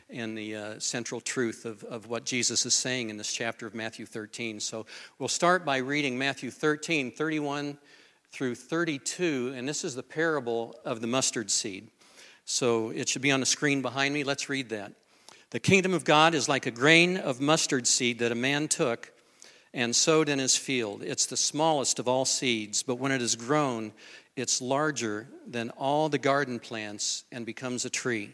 and 0.08 0.36
the 0.36 0.54
uh, 0.54 0.78
central 0.78 1.20
truth 1.20 1.64
of, 1.64 1.82
of 1.84 2.06
what 2.06 2.24
Jesus 2.24 2.66
is 2.66 2.74
saying 2.74 3.10
in 3.10 3.16
this 3.16 3.32
chapter 3.32 3.66
of 3.66 3.74
Matthew 3.74 4.06
13. 4.06 4.60
So 4.60 4.86
we'll 5.18 5.28
start 5.28 5.64
by 5.64 5.78
reading 5.78 6.18
Matthew 6.18 6.50
13, 6.50 7.10
31 7.10 7.78
through 8.30 8.54
32, 8.54 9.54
and 9.56 9.68
this 9.68 9.84
is 9.84 9.94
the 9.94 10.02
parable 10.02 10.74
of 10.84 11.00
the 11.00 11.06
mustard 11.06 11.50
seed. 11.50 11.88
So 12.44 12.90
it 12.90 13.08
should 13.08 13.22
be 13.22 13.32
on 13.32 13.40
the 13.40 13.46
screen 13.46 13.82
behind 13.82 14.12
me. 14.12 14.24
Let's 14.24 14.48
read 14.48 14.68
that. 14.70 14.92
The 15.52 15.60
kingdom 15.60 15.92
of 15.92 16.06
God 16.06 16.34
is 16.34 16.48
like 16.48 16.64
a 16.64 16.70
grain 16.70 17.18
of 17.18 17.38
mustard 17.38 17.86
seed 17.86 18.20
that 18.20 18.32
a 18.32 18.34
man 18.34 18.68
took 18.68 19.12
and 19.74 19.94
sowed 19.94 20.30
in 20.30 20.38
his 20.38 20.56
field. 20.56 21.02
It's 21.02 21.26
the 21.26 21.36
smallest 21.36 21.98
of 21.98 22.08
all 22.08 22.24
seeds, 22.24 22.82
but 22.82 22.94
when 22.94 23.12
it 23.12 23.20
is 23.20 23.36
grown, 23.36 23.92
it's 24.34 24.62
larger 24.62 25.28
than 25.46 25.68
all 25.76 26.08
the 26.08 26.16
garden 26.16 26.58
plants 26.58 27.24
and 27.30 27.44
becomes 27.44 27.84
a 27.84 27.90
tree, 27.90 28.32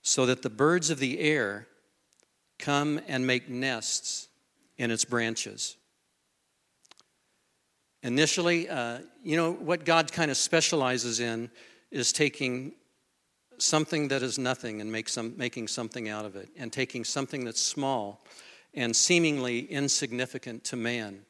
so 0.00 0.24
that 0.24 0.40
the 0.40 0.48
birds 0.48 0.88
of 0.88 0.98
the 0.98 1.20
air 1.20 1.66
come 2.58 3.02
and 3.06 3.26
make 3.26 3.50
nests 3.50 4.28
in 4.78 4.90
its 4.90 5.04
branches. 5.04 5.76
Initially, 8.02 8.66
uh, 8.66 9.00
you 9.22 9.36
know, 9.36 9.52
what 9.52 9.84
God 9.84 10.10
kind 10.10 10.30
of 10.30 10.38
specializes 10.38 11.20
in 11.20 11.50
is 11.90 12.14
taking 12.14 12.72
something 13.60 14.08
that 14.08 14.22
is 14.22 14.38
nothing 14.38 14.80
and 14.80 14.90
make 14.90 15.08
some, 15.08 15.34
making 15.36 15.68
something 15.68 16.08
out 16.08 16.24
of 16.24 16.36
it, 16.36 16.48
and 16.56 16.72
taking 16.72 17.04
something 17.04 17.44
that's 17.44 17.60
small 17.60 18.24
and 18.74 18.94
seemingly 18.94 19.60
insignificant 19.60 20.64
to 20.64 20.76
man, 20.76 21.20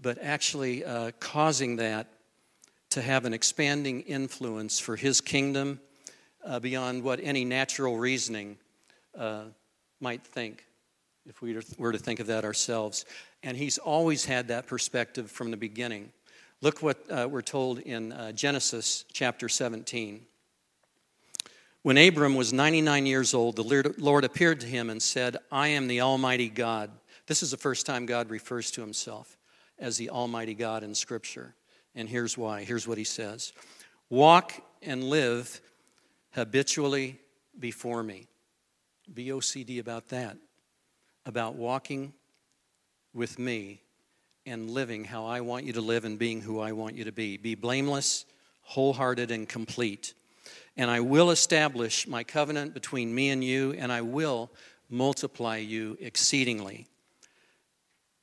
but 0.00 0.18
actually 0.20 0.84
uh, 0.84 1.10
causing 1.20 1.76
that 1.76 2.06
to 2.90 3.02
have 3.02 3.24
an 3.24 3.34
expanding 3.34 4.00
influence 4.02 4.78
for 4.78 4.96
his 4.96 5.20
kingdom 5.20 5.80
uh, 6.44 6.58
beyond 6.58 7.02
what 7.02 7.20
any 7.22 7.44
natural 7.44 7.98
reasoning 7.98 8.56
uh, 9.16 9.44
might 10.00 10.24
think, 10.24 10.64
if 11.26 11.42
we 11.42 11.58
were 11.78 11.92
to 11.92 11.98
think 11.98 12.20
of 12.20 12.28
that 12.28 12.44
ourselves. 12.44 13.04
And 13.42 13.56
he's 13.56 13.78
always 13.78 14.24
had 14.24 14.48
that 14.48 14.66
perspective 14.66 15.30
from 15.30 15.50
the 15.50 15.56
beginning. 15.56 16.12
Look 16.60 16.82
what 16.82 16.98
uh, 17.10 17.28
we're 17.30 17.42
told 17.42 17.78
in 17.80 18.12
uh, 18.12 18.32
Genesis 18.32 19.04
chapter 19.12 19.48
17. 19.48 20.26
When 21.82 21.96
Abram 21.96 22.34
was 22.34 22.52
99 22.52 23.06
years 23.06 23.34
old, 23.34 23.56
the 23.56 23.94
Lord 23.98 24.24
appeared 24.24 24.60
to 24.60 24.66
him 24.66 24.90
and 24.90 25.00
said, 25.00 25.36
I 25.50 25.68
am 25.68 25.86
the 25.86 26.00
Almighty 26.00 26.48
God. 26.48 26.90
This 27.26 27.42
is 27.42 27.52
the 27.52 27.56
first 27.56 27.86
time 27.86 28.06
God 28.06 28.30
refers 28.30 28.70
to 28.72 28.80
himself 28.80 29.36
as 29.78 29.96
the 29.96 30.10
Almighty 30.10 30.54
God 30.54 30.82
in 30.82 30.94
Scripture. 30.94 31.54
And 31.94 32.08
here's 32.08 32.36
why. 32.36 32.64
Here's 32.64 32.88
what 32.88 32.98
he 32.98 33.04
says 33.04 33.52
Walk 34.10 34.54
and 34.82 35.04
live 35.04 35.60
habitually 36.32 37.18
before 37.58 38.02
me. 38.02 38.26
Be 39.12 39.28
OCD 39.28 39.78
about 39.78 40.08
that, 40.08 40.36
about 41.26 41.54
walking 41.54 42.12
with 43.14 43.38
me 43.38 43.82
and 44.44 44.70
living 44.70 45.04
how 45.04 45.26
I 45.26 45.40
want 45.42 45.64
you 45.64 45.72
to 45.74 45.80
live 45.80 46.04
and 46.04 46.18
being 46.18 46.40
who 46.40 46.60
I 46.60 46.72
want 46.72 46.96
you 46.96 47.04
to 47.04 47.12
be. 47.12 47.36
Be 47.36 47.54
blameless, 47.54 48.24
wholehearted, 48.62 49.30
and 49.30 49.48
complete 49.48 50.14
and 50.78 50.88
I 50.90 51.00
will 51.00 51.32
establish 51.32 52.06
my 52.06 52.22
covenant 52.22 52.72
between 52.72 53.12
me 53.12 53.30
and 53.30 53.42
you, 53.42 53.72
and 53.72 53.92
I 53.92 54.00
will 54.00 54.50
multiply 54.88 55.56
you 55.56 55.98
exceedingly. 56.00 56.86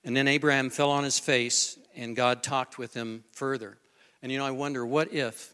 And 0.06 0.16
then 0.16 0.30
Abraham 0.30 0.70
fell 0.70 0.90
on 0.90 1.04
his 1.04 1.20
face, 1.20 1.78
and 1.96 2.16
God 2.16 2.42
talked 2.42 2.78
with 2.78 2.94
him 2.94 3.26
further. 3.34 3.78
And 4.24 4.32
you 4.32 4.38
know, 4.38 4.46
I 4.46 4.52
wonder 4.52 4.86
what 4.86 5.14
if 5.14 5.54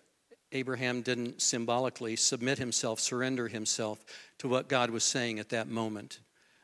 Abraham 0.52 1.02
didn't 1.02 1.42
symbolically 1.42 2.16
submit 2.16 2.60
himself, 2.60 3.00
surrender 3.00 3.48
himself 3.48 4.06
to 4.38 4.48
what 4.48 4.70
God 4.70 4.92
was 4.92 5.04
saying 5.04 5.40
at 5.40 5.50
that 5.50 5.68
moment. 5.68 6.20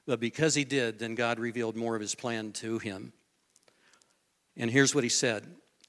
But 0.05 0.19
because 0.19 0.53
he 0.53 0.63
did, 0.63 0.99
then 0.99 1.15
God 1.15 1.39
revealed 1.39 1.75
more 1.75 1.95
of 1.95 2.01
his 2.01 2.13
plan 2.13 2.51
to 2.53 2.77
him. 2.77 3.11
And 4.55 4.69
here's 4.69 4.93
what 4.93 5.03
he 5.03 5.09
said 5.09 5.47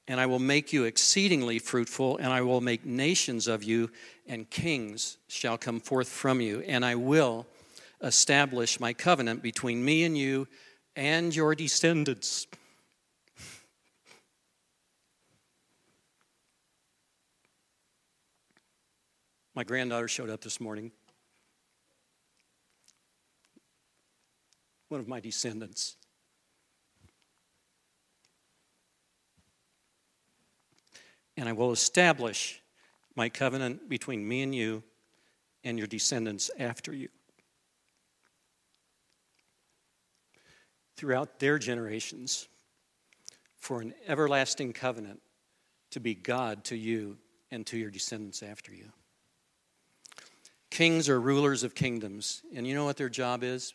and 0.09 0.19
I 0.19 0.27
will 0.27 0.39
make 0.39 0.73
you 0.73 0.85
exceedingly 0.85 1.59
fruitful, 1.59 2.17
and 2.17 2.33
I 2.33 2.41
will 2.41 2.63
make 2.63 2.87
nations 2.87 3.47
of 3.47 3.63
you, 3.63 3.91
and 4.27 4.49
kings 4.49 5.19
shall 5.29 5.59
come 5.59 5.81
forth 5.81 6.09
from 6.09 6.41
you, 6.41 6.61
and 6.67 6.83
I 6.83 6.95
will 6.95 7.47
establish 8.03 8.81
my 8.81 8.95
covenant 8.95 9.43
between 9.43 9.85
me 9.85 10.05
and 10.05 10.17
you 10.17 10.49
and 10.97 11.37
your 11.37 11.55
descendants. 11.55 12.47
My 19.55 19.65
granddaughter 19.65 20.09
showed 20.09 20.31
up 20.31 20.41
this 20.41 20.59
morning. 20.61 20.91
One 24.89 25.01
of 25.01 25.09
my 25.09 25.21
descendants. 25.21 25.97
And 31.39 31.49
I 31.49 31.53
will 31.53 31.71
establish 31.71 32.61
my 33.15 33.29
covenant 33.29 33.89
between 33.89 34.27
me 34.27 34.43
and 34.43 34.53
you 34.53 34.83
and 35.63 35.79
your 35.79 35.87
descendants 35.87 36.51
after 36.59 36.93
you. 36.93 37.09
Throughout 40.97 41.39
their 41.39 41.59
generations, 41.59 42.49
for 43.57 43.81
an 43.81 43.95
everlasting 44.09 44.73
covenant 44.73 45.21
to 45.93 46.01
be 46.01 46.15
God 46.15 46.65
to 46.65 46.77
you 46.77 47.19
and 47.53 47.65
to 47.67 47.79
your 47.79 47.91
descendants 47.91 48.43
after 48.43 48.75
you. 48.75 48.91
Kings 50.71 51.09
are 51.09 51.21
rulers 51.21 51.63
of 51.63 51.75
kingdoms, 51.75 52.43
and 52.55 52.67
you 52.67 52.75
know 52.75 52.85
what 52.85 52.97
their 52.97 53.09
job 53.09 53.45
is? 53.45 53.75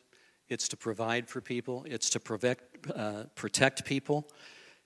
It's 0.49 0.67
to 0.69 0.77
provide 0.77 1.29
for 1.29 1.39
people, 1.39 1.85
it's 1.89 2.09
to 2.11 2.19
protect, 2.19 2.91
uh, 2.93 3.23
protect 3.35 3.85
people, 3.85 4.27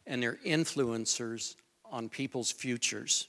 and 0.05 0.21
they're 0.21 0.39
influencers 0.45 1.55
on 1.91 2.09
people's 2.09 2.51
futures. 2.51 3.27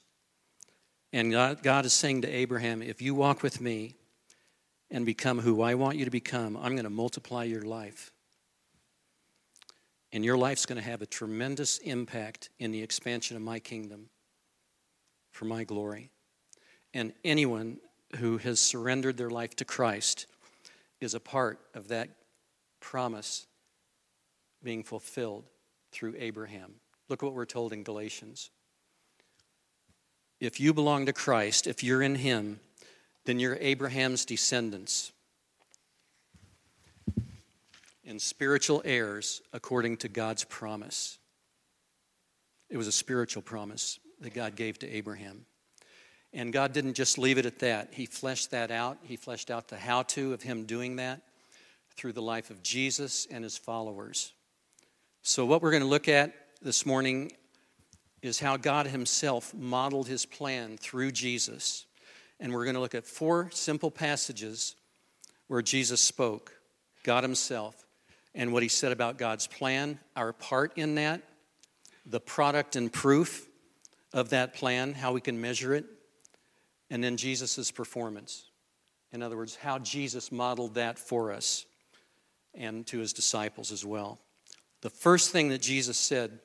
And 1.13 1.33
God, 1.33 1.63
God 1.63 1.85
is 1.85 1.93
saying 1.93 2.23
to 2.23 2.29
Abraham, 2.29 2.83
if 2.83 3.01
you 3.01 3.15
walk 3.15 3.43
with 3.43 3.61
me 3.61 3.95
and 4.91 5.07
become 5.07 5.39
who 5.39 5.63
I 5.63 5.75
want 5.75 5.97
you 5.97 6.05
to 6.05 6.11
become, 6.11 6.57
I'm 6.57 6.73
going 6.73 6.85
to 6.85 6.91
multiply 6.91 7.45
your 7.45 7.63
life. 7.63 8.13
And 10.13 10.25
your 10.25 10.39
life's 10.39 10.67
going 10.67 10.81
to 10.81 10.89
have 10.89 11.03
a 11.03 11.07
tremendous 11.07 11.79
impact 11.79 12.51
in 12.59 12.73
the 12.73 12.83
expansion 12.83 13.37
of 13.37 13.43
my 13.43 13.59
kingdom 13.59 14.09
for 15.31 15.45
my 15.45 15.65
glory. 15.65 16.11
And 16.95 17.13
anyone 17.25 17.79
who 18.17 18.39
has 18.39 18.59
surrendered 18.59 19.17
their 19.17 19.31
life 19.31 19.55
to 19.57 19.65
Christ 19.65 20.27
is 21.01 21.15
a 21.15 21.21
part 21.21 21.61
of 21.75 21.89
that 21.89 22.09
promise 22.81 23.47
being 24.63 24.83
fulfilled 24.83 25.45
through 25.93 26.15
Abraham. 26.19 26.75
Look 27.09 27.23
at 27.23 27.27
what 27.27 27.35
we're 27.35 27.47
told 27.47 27.73
in 27.73 27.83
Galatians. 27.83 28.51
If 30.41 30.61
you 30.61 30.73
belong 30.73 31.07
to 31.07 31.13
Christ, 31.13 31.67
if 31.67 31.83
you're 31.83 32.03
in 32.03 32.17
Him, 32.17 32.61
then 33.25 33.39
you're 33.39 33.57
Abraham's 33.61 34.25
descendants 34.25 35.13
and 38.07 38.21
spiritual 38.21 38.81
heirs 38.85 39.43
according 39.53 39.99
to 39.99 40.09
God's 40.09 40.45
promise. 40.45 41.19
It 42.71 42.77
was 42.77 42.87
a 42.87 42.93
spiritual 42.93 43.43
promise 43.43 43.99
that 44.21 44.35
God 44.35 44.57
gave 44.57 44.79
to 44.81 44.89
Abraham. 44.89 45.45
And 46.33 46.53
God 46.53 46.73
didn't 46.73 46.95
just 46.95 47.19
leave 47.19 47.39
it 47.39 47.47
at 47.47 47.59
that. 47.61 47.89
He 47.93 48.07
fleshed 48.07 48.51
that 48.51 48.71
out. 48.71 48.99
He 49.03 49.17
fleshed 49.17 49.51
out 49.51 49.69
the 49.69 49.77
how 49.77 50.03
to 50.05 50.33
of 50.33 50.43
Him 50.43 50.65
doing 50.65 50.97
that 50.97 51.23
through 51.97 52.13
the 52.13 52.23
life 52.23 52.51
of 52.51 52.63
Jesus 52.63 53.27
and 53.31 53.45
His 53.45 53.57
followers. 53.57 54.33
So, 55.23 55.45
what 55.47 55.63
we're 55.63 55.71
going 55.71 55.83
to 55.83 55.89
look 55.89 56.09
at 56.09 56.35
this 56.61 56.85
morning 56.85 57.31
is 58.21 58.41
how 58.41 58.57
God 58.57 58.87
Himself 58.87 59.55
modeled 59.55 60.09
His 60.09 60.27
plan 60.27 60.77
through 60.77 61.13
Jesus. 61.13 61.87
And 62.41 62.53
we're 62.53 62.65
going 62.65 62.75
to 62.75 62.81
look 62.81 62.95
at 62.95 63.07
four 63.07 63.49
simple 63.53 63.91
passages 63.91 64.75
where 65.47 65.63
Jesus 65.63 66.01
spoke, 66.01 66.53
God 67.05 67.23
Himself, 67.23 67.87
and 68.35 68.53
what 68.53 68.63
He 68.63 68.69
said 68.69 68.91
about 68.91 69.19
God's 69.19 69.47
plan, 69.47 70.01
our 70.17 70.33
part 70.33 70.73
in 70.77 70.97
that, 70.97 71.23
the 72.05 72.21
product 72.21 72.75
and 72.75 72.93
proof 72.93 73.47
of 74.13 74.31
that 74.31 74.55
plan, 74.55 74.95
how 74.95 75.13
we 75.13 75.21
can 75.21 75.41
measure 75.41 75.75
it, 75.75 75.85
and 76.91 77.05
then 77.05 77.17
Jesus' 77.17 77.71
performance. 77.71 78.51
In 79.13 79.23
other 79.23 79.37
words, 79.37 79.55
how 79.55 79.79
Jesus 79.79 80.33
modeled 80.33 80.75
that 80.75 80.99
for 80.99 81.33
us 81.33 81.67
and 82.53 82.87
to 82.89 82.99
his 82.99 83.13
disciples 83.13 83.71
as 83.71 83.85
well. 83.85 84.19
The 84.81 84.91
first 84.91 85.31
thing 85.31 85.49
that 85.51 85.63
Jesus 85.63 85.97
said 85.97 86.41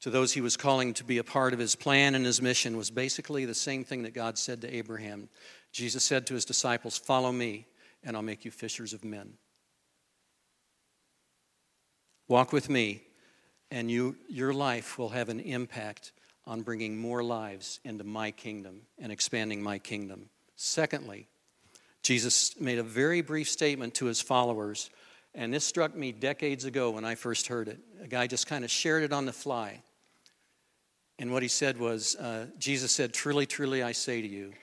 to 0.00 0.10
those 0.10 0.32
he 0.32 0.40
was 0.40 0.56
calling 0.56 0.94
to 0.94 1.04
be 1.04 1.18
a 1.18 1.24
part 1.24 1.52
of 1.52 1.58
his 1.58 1.74
plan 1.74 2.14
and 2.14 2.24
his 2.24 2.40
mission 2.40 2.76
was 2.76 2.90
basically 2.90 3.44
the 3.44 3.54
same 3.54 3.84
thing 3.84 4.02
that 4.02 4.14
God 4.14 4.38
said 4.38 4.62
to 4.62 4.74
Abraham. 4.74 5.28
Jesus 5.72 6.04
said 6.04 6.26
to 6.26 6.34
his 6.34 6.44
disciples, 6.44 6.96
Follow 6.96 7.32
me, 7.32 7.66
and 8.02 8.16
I'll 8.16 8.22
make 8.22 8.44
you 8.44 8.50
fishers 8.50 8.92
of 8.92 9.04
men. 9.04 9.34
Walk 12.28 12.52
with 12.52 12.70
me, 12.70 13.02
and 13.70 13.90
you, 13.90 14.16
your 14.28 14.54
life 14.54 14.98
will 14.98 15.10
have 15.10 15.28
an 15.28 15.40
impact 15.40 16.12
on 16.46 16.62
bringing 16.62 16.96
more 16.96 17.22
lives 17.22 17.80
into 17.84 18.04
my 18.04 18.30
kingdom 18.30 18.82
and 18.98 19.12
expanding 19.12 19.62
my 19.62 19.78
kingdom. 19.78 20.30
Secondly, 20.56 21.26
Jesus 22.02 22.58
made 22.58 22.78
a 22.78 22.82
very 22.82 23.20
brief 23.20 23.48
statement 23.48 23.94
to 23.94 24.06
his 24.06 24.20
followers, 24.20 24.90
and 25.34 25.52
this 25.52 25.64
struck 25.64 25.94
me 25.94 26.12
decades 26.12 26.64
ago 26.64 26.90
when 26.90 27.04
I 27.04 27.14
first 27.14 27.48
heard 27.48 27.68
it. 27.68 27.78
A 28.02 28.06
guy 28.06 28.26
just 28.26 28.46
kind 28.46 28.64
of 28.64 28.70
shared 28.70 29.02
it 29.02 29.12
on 29.12 29.26
the 29.26 29.32
fly. 29.32 29.82
And 31.20 31.30
what 31.30 31.42
he 31.42 31.48
said 31.48 31.78
was 31.78 32.16
uh, 32.16 32.46
Jesus 32.58 32.90
said, 32.92 33.12
Truly, 33.12 33.44
truly, 33.44 33.82
I 33.82 33.92
say 33.92 34.22
to 34.22 34.26
you, 34.26 34.54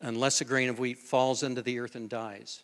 unless 0.00 0.40
a 0.40 0.44
grain 0.44 0.68
of 0.68 0.78
wheat 0.78 0.98
falls 0.98 1.42
into 1.42 1.62
the 1.62 1.80
earth 1.80 1.96
and 1.96 2.08
dies, 2.08 2.62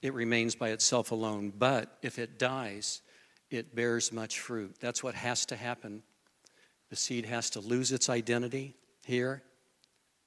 it 0.00 0.14
remains 0.14 0.54
by 0.54 0.68
itself 0.68 1.10
alone. 1.10 1.52
But 1.58 1.98
if 2.00 2.16
it 2.16 2.38
dies, 2.38 3.02
it 3.50 3.74
bears 3.74 4.12
much 4.12 4.38
fruit. 4.38 4.76
That's 4.80 5.02
what 5.02 5.16
has 5.16 5.44
to 5.46 5.56
happen 5.56 6.04
the 6.90 6.96
seed 6.96 7.26
has 7.26 7.50
to 7.50 7.60
lose 7.60 7.90
its 7.90 8.08
identity 8.08 8.76
here, 9.04 9.42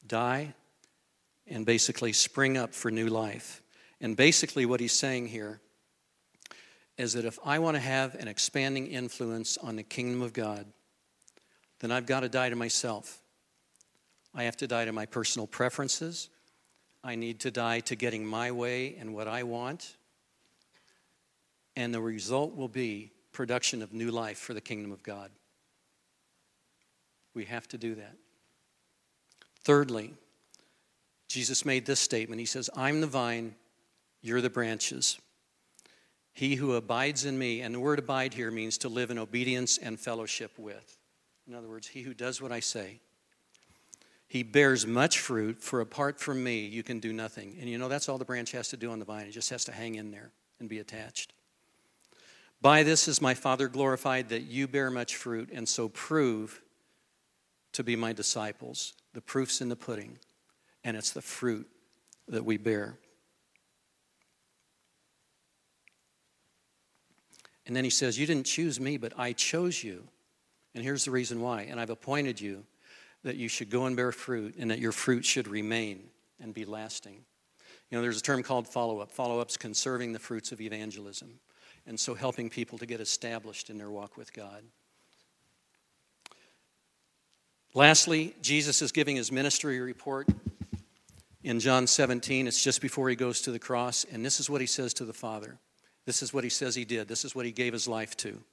die, 0.05 0.53
and 1.45 1.65
basically 1.65 2.11
spring 2.11 2.57
up 2.57 2.73
for 2.73 2.91
new 2.91 3.07
life. 3.07 3.61
And 4.01 4.17
basically, 4.17 4.65
what 4.65 4.81
he's 4.81 4.91
saying 4.91 5.27
here 5.27 5.61
is 6.97 7.13
that 7.13 7.23
if 7.23 7.39
I 7.45 7.59
want 7.59 7.75
to 7.75 7.81
have 7.81 8.15
an 8.15 8.27
expanding 8.27 8.87
influence 8.87 9.57
on 9.57 9.77
the 9.77 9.83
kingdom 9.83 10.21
of 10.21 10.33
God, 10.33 10.65
then 11.79 11.91
I've 11.91 12.05
got 12.05 12.21
to 12.21 12.29
die 12.29 12.49
to 12.49 12.55
myself. 12.55 13.21
I 14.33 14.43
have 14.43 14.57
to 14.57 14.67
die 14.67 14.85
to 14.85 14.91
my 14.91 15.05
personal 15.05 15.47
preferences. 15.47 16.29
I 17.03 17.15
need 17.15 17.39
to 17.41 17.51
die 17.51 17.79
to 17.81 17.95
getting 17.95 18.25
my 18.25 18.51
way 18.51 18.95
and 18.99 19.13
what 19.13 19.27
I 19.27 19.43
want. 19.43 19.95
And 21.75 21.93
the 21.93 22.01
result 22.01 22.55
will 22.55 22.67
be 22.67 23.11
production 23.31 23.81
of 23.81 23.93
new 23.93 24.09
life 24.09 24.39
for 24.39 24.53
the 24.53 24.61
kingdom 24.61 24.91
of 24.91 25.03
God. 25.03 25.29
We 27.33 27.45
have 27.45 27.67
to 27.69 27.77
do 27.77 27.95
that. 27.95 28.15
Thirdly, 29.63 30.13
Jesus 31.27 31.65
made 31.65 31.85
this 31.85 31.99
statement. 31.99 32.39
He 32.39 32.45
says, 32.45 32.69
I'm 32.75 33.01
the 33.01 33.07
vine, 33.07 33.53
you're 34.21 34.41
the 34.41 34.49
branches. 34.49 35.19
He 36.33 36.55
who 36.55 36.73
abides 36.73 37.25
in 37.25 37.37
me, 37.37 37.61
and 37.61 37.75
the 37.75 37.79
word 37.79 37.99
abide 37.99 38.33
here 38.33 38.49
means 38.49 38.77
to 38.79 38.89
live 38.89 39.11
in 39.11 39.17
obedience 39.17 39.77
and 39.77 39.99
fellowship 39.99 40.51
with. 40.57 40.97
In 41.47 41.55
other 41.55 41.67
words, 41.67 41.87
he 41.87 42.01
who 42.01 42.13
does 42.13 42.41
what 42.41 42.51
I 42.51 42.59
say. 42.59 42.99
He 44.27 44.43
bears 44.43 44.85
much 44.85 45.19
fruit, 45.19 45.63
for 45.63 45.79
apart 45.79 46.19
from 46.19 46.43
me, 46.43 46.65
you 46.65 46.83
can 46.83 46.99
do 46.99 47.13
nothing. 47.13 47.55
And 47.59 47.69
you 47.69 47.77
know, 47.77 47.87
that's 47.87 48.09
all 48.09 48.17
the 48.17 48.25
branch 48.25 48.51
has 48.51 48.67
to 48.69 48.77
do 48.77 48.91
on 48.91 48.99
the 48.99 49.05
vine. 49.05 49.25
It 49.25 49.31
just 49.31 49.49
has 49.51 49.63
to 49.65 49.71
hang 49.71 49.95
in 49.95 50.11
there 50.11 50.31
and 50.59 50.67
be 50.67 50.79
attached. 50.79 51.31
By 52.61 52.83
this 52.83 53.07
is 53.07 53.21
my 53.21 53.33
Father 53.33 53.69
glorified 53.69 54.29
that 54.29 54.41
you 54.41 54.67
bear 54.67 54.91
much 54.91 55.15
fruit, 55.15 55.49
and 55.53 55.69
so 55.69 55.87
prove 55.89 56.61
to 57.73 57.83
be 57.83 57.95
my 57.95 58.11
disciples. 58.11 58.93
The 59.13 59.21
proof's 59.21 59.61
in 59.61 59.69
the 59.69 59.75
pudding, 59.75 60.17
and 60.83 60.97
it's 60.97 61.11
the 61.11 61.21
fruit 61.21 61.67
that 62.27 62.43
we 62.43 62.57
bear. 62.57 62.97
And 67.65 67.75
then 67.75 67.83
he 67.83 67.89
says, 67.89 68.19
You 68.19 68.25
didn't 68.25 68.45
choose 68.45 68.79
me, 68.79 68.97
but 68.97 69.13
I 69.17 69.31
chose 69.33 69.83
you. 69.83 70.07
And 70.77 70.85
here's 70.85 71.05
the 71.05 71.11
reason 71.11 71.41
why. 71.41 71.63
And 71.63 71.79
I've 71.79 71.89
appointed 71.89 72.39
you 72.39 72.63
that 73.23 73.35
you 73.35 73.47
should 73.47 73.71
go 73.71 73.87
and 73.87 73.95
bear 73.95 74.11
fruit, 74.11 74.53
and 74.59 74.69
that 74.69 74.77
your 74.77 74.91
fruit 74.91 75.25
should 75.25 75.47
remain 75.47 76.03
and 76.39 76.53
be 76.53 76.65
lasting. 76.65 77.15
You 77.89 77.97
know, 77.97 78.03
there's 78.03 78.19
a 78.19 78.21
term 78.21 78.43
called 78.43 78.67
follow 78.67 78.99
up. 78.99 79.11
Follow 79.11 79.39
up's 79.39 79.57
conserving 79.57 80.13
the 80.13 80.19
fruits 80.19 80.51
of 80.51 80.61
evangelism, 80.61 81.39
and 81.87 81.99
so 81.99 82.13
helping 82.13 82.47
people 82.51 82.77
to 82.77 82.85
get 82.85 83.01
established 83.01 83.71
in 83.71 83.79
their 83.79 83.89
walk 83.89 84.17
with 84.17 84.31
God. 84.33 84.61
Lastly, 87.73 88.35
Jesus 88.43 88.83
is 88.83 88.91
giving 88.91 89.15
his 89.15 89.31
ministry 89.31 89.79
report 89.79 90.27
in 91.43 91.59
John 91.59 91.87
17. 91.87 92.45
It's 92.45 92.63
just 92.63 92.83
before 92.83 93.09
he 93.09 93.15
goes 93.15 93.41
to 93.41 93.51
the 93.51 93.57
cross, 93.57 94.05
and 94.11 94.23
this 94.23 94.39
is 94.39 94.47
what 94.47 94.61
he 94.61 94.67
says 94.67 94.93
to 94.93 95.05
the 95.05 95.11
Father. 95.11 95.57
This 96.05 96.21
is 96.21 96.35
what 96.35 96.43
he 96.43 96.51
says 96.51 96.75
he 96.75 96.85
did. 96.85 97.07
This 97.07 97.25
is 97.25 97.33
what 97.33 97.47
he 97.47 97.51
gave 97.51 97.73
his 97.73 97.87
life 97.87 98.15
to. 98.17 98.43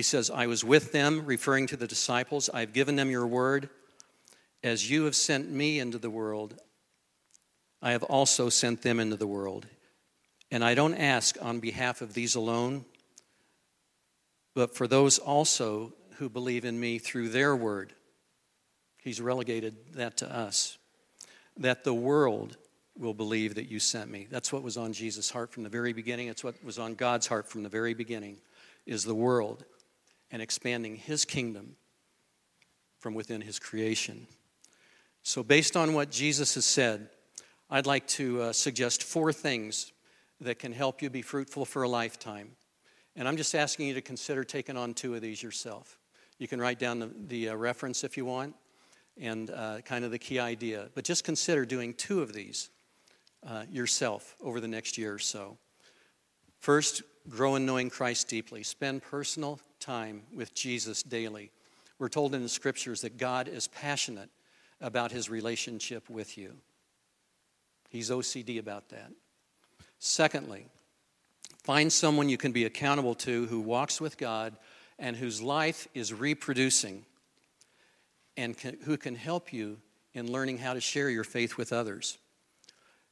He 0.00 0.04
says, 0.04 0.30
I 0.30 0.46
was 0.46 0.64
with 0.64 0.92
them, 0.92 1.26
referring 1.26 1.66
to 1.66 1.76
the 1.76 1.86
disciples. 1.86 2.48
I've 2.54 2.72
given 2.72 2.96
them 2.96 3.10
your 3.10 3.26
word. 3.26 3.68
As 4.64 4.90
you 4.90 5.04
have 5.04 5.14
sent 5.14 5.50
me 5.50 5.78
into 5.78 5.98
the 5.98 6.08
world, 6.08 6.58
I 7.82 7.90
have 7.90 8.04
also 8.04 8.48
sent 8.48 8.80
them 8.80 8.98
into 8.98 9.16
the 9.16 9.26
world. 9.26 9.66
And 10.50 10.64
I 10.64 10.74
don't 10.74 10.94
ask 10.94 11.36
on 11.42 11.60
behalf 11.60 12.00
of 12.00 12.14
these 12.14 12.34
alone, 12.34 12.86
but 14.54 14.74
for 14.74 14.86
those 14.88 15.18
also 15.18 15.92
who 16.16 16.30
believe 16.30 16.64
in 16.64 16.80
me 16.80 16.98
through 16.98 17.28
their 17.28 17.54
word 17.54 17.92
He's 19.02 19.20
relegated 19.20 19.76
that 19.96 20.16
to 20.16 20.34
us. 20.34 20.78
That 21.58 21.84
the 21.84 21.92
world 21.92 22.56
will 22.96 23.12
believe 23.12 23.56
that 23.56 23.70
you 23.70 23.78
sent 23.78 24.10
me. 24.10 24.28
That's 24.30 24.50
what 24.50 24.62
was 24.62 24.78
on 24.78 24.94
Jesus' 24.94 25.28
heart 25.28 25.52
from 25.52 25.62
the 25.62 25.68
very 25.68 25.92
beginning. 25.92 26.28
It's 26.28 26.42
what 26.42 26.64
was 26.64 26.78
on 26.78 26.94
God's 26.94 27.26
heart 27.26 27.50
from 27.50 27.64
the 27.64 27.68
very 27.68 27.92
beginning 27.92 28.38
is 28.86 29.04
the 29.04 29.14
world 29.14 29.66
and 30.30 30.40
expanding 30.40 30.96
his 30.96 31.24
kingdom 31.24 31.76
from 32.98 33.14
within 33.14 33.40
his 33.40 33.58
creation. 33.58 34.26
So 35.22 35.42
based 35.42 35.76
on 35.76 35.94
what 35.94 36.10
Jesus 36.10 36.54
has 36.54 36.64
said, 36.64 37.08
I'd 37.68 37.86
like 37.86 38.06
to 38.08 38.42
uh, 38.42 38.52
suggest 38.52 39.02
four 39.02 39.32
things 39.32 39.92
that 40.40 40.58
can 40.58 40.72
help 40.72 41.02
you 41.02 41.10
be 41.10 41.22
fruitful 41.22 41.64
for 41.64 41.82
a 41.82 41.88
lifetime. 41.88 42.50
And 43.16 43.28
I'm 43.28 43.36
just 43.36 43.54
asking 43.54 43.88
you 43.88 43.94
to 43.94 44.00
consider 44.00 44.44
taking 44.44 44.76
on 44.76 44.94
two 44.94 45.14
of 45.14 45.20
these 45.20 45.42
yourself. 45.42 45.98
You 46.38 46.48
can 46.48 46.60
write 46.60 46.78
down 46.78 46.98
the, 46.98 47.10
the 47.28 47.48
uh, 47.50 47.54
reference 47.54 48.02
if 48.02 48.16
you 48.16 48.24
want 48.24 48.54
and 49.18 49.50
uh, 49.50 49.80
kind 49.82 50.04
of 50.04 50.10
the 50.10 50.18
key 50.18 50.38
idea. 50.38 50.88
But 50.94 51.04
just 51.04 51.24
consider 51.24 51.66
doing 51.66 51.92
two 51.94 52.22
of 52.22 52.32
these 52.32 52.70
uh, 53.46 53.64
yourself 53.70 54.36
over 54.40 54.60
the 54.60 54.68
next 54.68 54.96
year 54.96 55.14
or 55.14 55.18
so. 55.18 55.58
First, 56.60 57.02
grow 57.28 57.56
in 57.56 57.66
knowing 57.66 57.90
Christ 57.90 58.28
deeply. 58.28 58.62
Spend 58.62 59.02
personal 59.02 59.60
time 59.78 60.22
with 60.32 60.54
Jesus 60.54 61.02
daily. 61.02 61.50
We're 61.98 62.08
told 62.08 62.34
in 62.34 62.42
the 62.42 62.48
scriptures 62.48 63.02
that 63.02 63.18
God 63.18 63.48
is 63.48 63.68
passionate 63.68 64.30
about 64.80 65.12
his 65.12 65.28
relationship 65.28 66.08
with 66.08 66.38
you. 66.38 66.54
He's 67.90 68.10
OCD 68.10 68.58
about 68.58 68.88
that. 68.90 69.12
Secondly, 69.98 70.66
find 71.62 71.92
someone 71.92 72.28
you 72.28 72.38
can 72.38 72.52
be 72.52 72.64
accountable 72.64 73.14
to 73.16 73.46
who 73.46 73.60
walks 73.60 74.00
with 74.00 74.16
God 74.16 74.56
and 74.98 75.16
whose 75.16 75.42
life 75.42 75.88
is 75.92 76.14
reproducing 76.14 77.04
and 78.36 78.56
can, 78.56 78.78
who 78.84 78.96
can 78.96 79.14
help 79.14 79.52
you 79.52 79.78
in 80.14 80.30
learning 80.32 80.58
how 80.58 80.74
to 80.74 80.80
share 80.80 81.10
your 81.10 81.24
faith 81.24 81.56
with 81.56 81.72
others. 81.72 82.18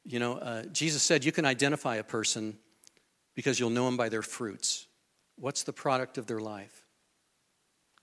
You 0.03 0.19
know, 0.19 0.37
uh, 0.37 0.63
Jesus 0.71 1.03
said 1.03 1.23
you 1.23 1.31
can 1.31 1.45
identify 1.45 1.97
a 1.97 2.03
person 2.03 2.57
because 3.35 3.59
you'll 3.59 3.69
know 3.69 3.85
them 3.85 3.97
by 3.97 4.09
their 4.09 4.21
fruits. 4.21 4.87
What's 5.35 5.63
the 5.63 5.73
product 5.73 6.17
of 6.17 6.27
their 6.27 6.39
life? 6.39 6.85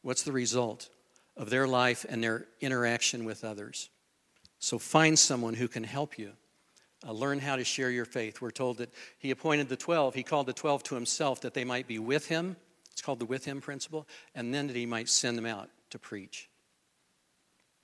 What's 0.03 0.23
the 0.23 0.33
result 0.33 0.89
of 1.37 1.51
their 1.51 1.67
life 1.67 2.07
and 2.09 2.23
their 2.23 2.47
interaction 2.61 3.25
with 3.25 3.45
others? 3.45 3.91
So 4.59 4.79
find 4.79 5.19
someone 5.19 5.55
who 5.55 5.69
can 5.69 5.85
help 5.85 6.19
you. 6.19 6.33
Uh, 7.07 7.13
learn 7.13 7.39
how 7.39 7.57
to 7.57 7.65
share 7.65 7.91
your 7.91 8.05
faith. 8.05 8.41
We're 8.41 8.51
told 8.51 8.79
that 8.79 8.93
he 9.19 9.31
appointed 9.31 9.69
the 9.69 9.77
12, 9.77 10.15
he 10.15 10.23
called 10.23 10.47
the 10.47 10.53
12 10.53 10.83
to 10.85 10.95
himself 10.95 11.41
that 11.43 11.55
they 11.55 11.65
might 11.65 11.87
be 11.87 11.99
with 11.99 12.27
him. 12.29 12.57
It's 12.91 13.03
called 13.03 13.19
the 13.19 13.27
with 13.27 13.45
him 13.45 13.61
principle. 13.61 14.09
And 14.35 14.55
then 14.55 14.67
that 14.69 14.77
he 14.77 14.87
might 14.87 15.09
send 15.09 15.37
them 15.37 15.45
out 15.45 15.69
to 15.91 15.99
preach, 15.99 16.49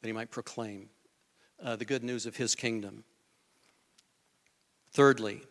that 0.01 0.09
he 0.09 0.13
might 0.13 0.31
proclaim 0.31 0.89
uh, 1.63 1.77
the 1.77 1.85
good 1.85 2.03
news 2.03 2.25
of 2.25 2.37
his 2.37 2.55
kingdom. 2.55 3.05
Thirdly, 4.93 5.43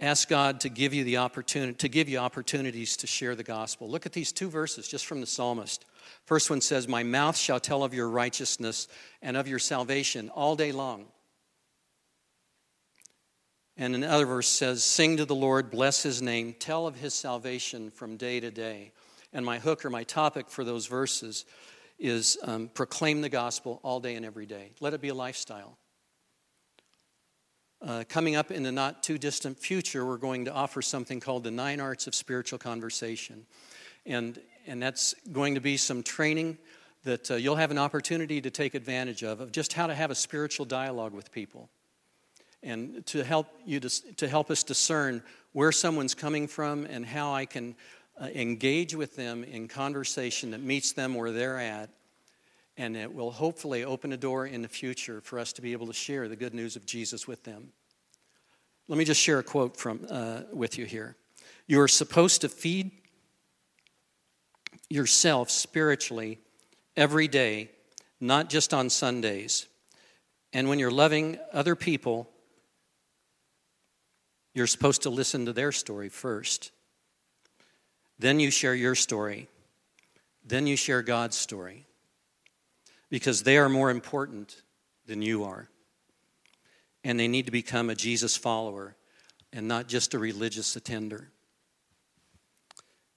ask 0.00 0.28
God 0.28 0.60
to 0.60 0.68
give 0.68 0.92
you 0.92 1.04
the 1.04 1.18
opportunity 1.18 1.74
to 1.74 1.88
give 1.88 2.08
you 2.08 2.18
opportunities 2.18 2.96
to 2.98 3.06
share 3.06 3.34
the 3.34 3.42
gospel. 3.42 3.88
Look 3.88 4.06
at 4.06 4.12
these 4.12 4.32
two 4.32 4.48
verses 4.48 4.88
just 4.88 5.06
from 5.06 5.20
the 5.20 5.26
psalmist. 5.26 5.84
First 6.24 6.50
one 6.50 6.60
says, 6.60 6.86
"My 6.86 7.02
mouth 7.02 7.36
shall 7.36 7.60
tell 7.60 7.82
of 7.82 7.94
your 7.94 8.08
righteousness 8.08 8.88
and 9.22 9.36
of 9.36 9.48
your 9.48 9.58
salvation 9.58 10.28
all 10.30 10.56
day 10.56 10.72
long." 10.72 11.06
And 13.76 13.94
another 13.94 14.24
verse 14.24 14.48
says, 14.48 14.82
Sing 14.82 15.18
to 15.18 15.26
the 15.26 15.34
Lord, 15.34 15.70
bless 15.70 16.02
his 16.02 16.22
name, 16.22 16.54
tell 16.58 16.86
of 16.86 16.96
his 16.96 17.12
salvation 17.12 17.90
from 17.90 18.16
day 18.16 18.40
to 18.40 18.50
day. 18.50 18.92
And 19.32 19.44
my 19.44 19.58
hook 19.58 19.84
or 19.84 19.90
my 19.90 20.04
topic 20.04 20.48
for 20.48 20.64
those 20.64 20.86
verses 20.86 21.44
is 21.98 22.38
um, 22.42 22.70
proclaim 22.72 23.20
the 23.20 23.28
gospel 23.28 23.80
all 23.82 24.00
day 24.00 24.14
and 24.14 24.24
every 24.24 24.46
day. 24.46 24.72
Let 24.80 24.94
it 24.94 25.00
be 25.00 25.08
a 25.08 25.14
lifestyle. 25.14 25.76
Uh, 27.82 28.04
coming 28.08 28.36
up 28.36 28.50
in 28.50 28.62
the 28.62 28.72
not 28.72 29.02
too 29.02 29.18
distant 29.18 29.58
future, 29.58 30.06
we're 30.06 30.16
going 30.16 30.46
to 30.46 30.52
offer 30.52 30.80
something 30.80 31.20
called 31.20 31.44
the 31.44 31.50
Nine 31.50 31.78
Arts 31.78 32.06
of 32.06 32.14
Spiritual 32.14 32.58
Conversation. 32.58 33.44
And, 34.06 34.40
and 34.66 34.82
that's 34.82 35.14
going 35.30 35.56
to 35.56 35.60
be 35.60 35.76
some 35.76 36.02
training 36.02 36.56
that 37.04 37.30
uh, 37.30 37.34
you'll 37.34 37.56
have 37.56 37.70
an 37.70 37.78
opportunity 37.78 38.40
to 38.40 38.50
take 38.50 38.74
advantage 38.74 39.22
of, 39.22 39.40
of 39.40 39.52
just 39.52 39.74
how 39.74 39.86
to 39.86 39.94
have 39.94 40.10
a 40.10 40.14
spiritual 40.14 40.64
dialogue 40.64 41.12
with 41.12 41.30
people 41.30 41.68
and 42.62 43.04
to 43.06 43.22
help 43.22 43.46
you 43.64 43.78
to, 43.78 44.14
to 44.14 44.26
help 44.26 44.50
us 44.50 44.64
discern 44.64 45.22
where 45.52 45.70
someone's 45.70 46.14
coming 46.14 46.48
from 46.48 46.86
and 46.86 47.04
how 47.04 47.32
I 47.32 47.44
can 47.44 47.76
uh, 48.20 48.24
engage 48.34 48.94
with 48.94 49.16
them 49.16 49.44
in 49.44 49.68
conversation 49.68 50.50
that 50.52 50.62
meets 50.62 50.92
them 50.92 51.14
where 51.14 51.30
they're 51.30 51.60
at 51.60 51.90
and 52.76 52.96
it 52.96 53.14
will 53.14 53.30
hopefully 53.30 53.84
open 53.84 54.12
a 54.12 54.16
door 54.16 54.46
in 54.46 54.62
the 54.62 54.68
future 54.68 55.20
for 55.20 55.38
us 55.38 55.52
to 55.54 55.62
be 55.62 55.72
able 55.72 55.86
to 55.86 55.92
share 55.92 56.28
the 56.28 56.36
good 56.36 56.54
news 56.54 56.76
of 56.76 56.84
Jesus 56.84 57.26
with 57.26 57.42
them. 57.44 57.72
Let 58.88 58.98
me 58.98 59.04
just 59.04 59.20
share 59.20 59.38
a 59.38 59.42
quote 59.42 59.76
from 59.76 60.06
uh, 60.08 60.42
with 60.52 60.78
you 60.78 60.84
here. 60.84 61.16
You 61.66 61.80
are 61.80 61.88
supposed 61.88 62.42
to 62.42 62.48
feed 62.48 62.90
yourself 64.88 65.50
spiritually 65.50 66.38
every 66.96 67.28
day, 67.28 67.70
not 68.20 68.48
just 68.48 68.72
on 68.72 68.90
Sundays. 68.90 69.66
And 70.52 70.68
when 70.68 70.78
you're 70.78 70.90
loving 70.90 71.38
other 71.52 71.74
people, 71.74 72.28
you're 74.54 74.66
supposed 74.66 75.02
to 75.02 75.10
listen 75.10 75.46
to 75.46 75.52
their 75.52 75.72
story 75.72 76.08
first. 76.08 76.70
Then 78.18 78.40
you 78.40 78.50
share 78.50 78.74
your 78.74 78.94
story. 78.94 79.48
Then 80.44 80.66
you 80.66 80.76
share 80.76 81.02
God's 81.02 81.36
story. 81.36 81.85
Because 83.10 83.42
they 83.42 83.56
are 83.56 83.68
more 83.68 83.90
important 83.90 84.62
than 85.06 85.22
you 85.22 85.44
are. 85.44 85.68
And 87.04 87.18
they 87.20 87.28
need 87.28 87.46
to 87.46 87.52
become 87.52 87.88
a 87.88 87.94
Jesus 87.94 88.36
follower 88.36 88.96
and 89.52 89.68
not 89.68 89.86
just 89.86 90.14
a 90.14 90.18
religious 90.18 90.74
attender. 90.74 91.30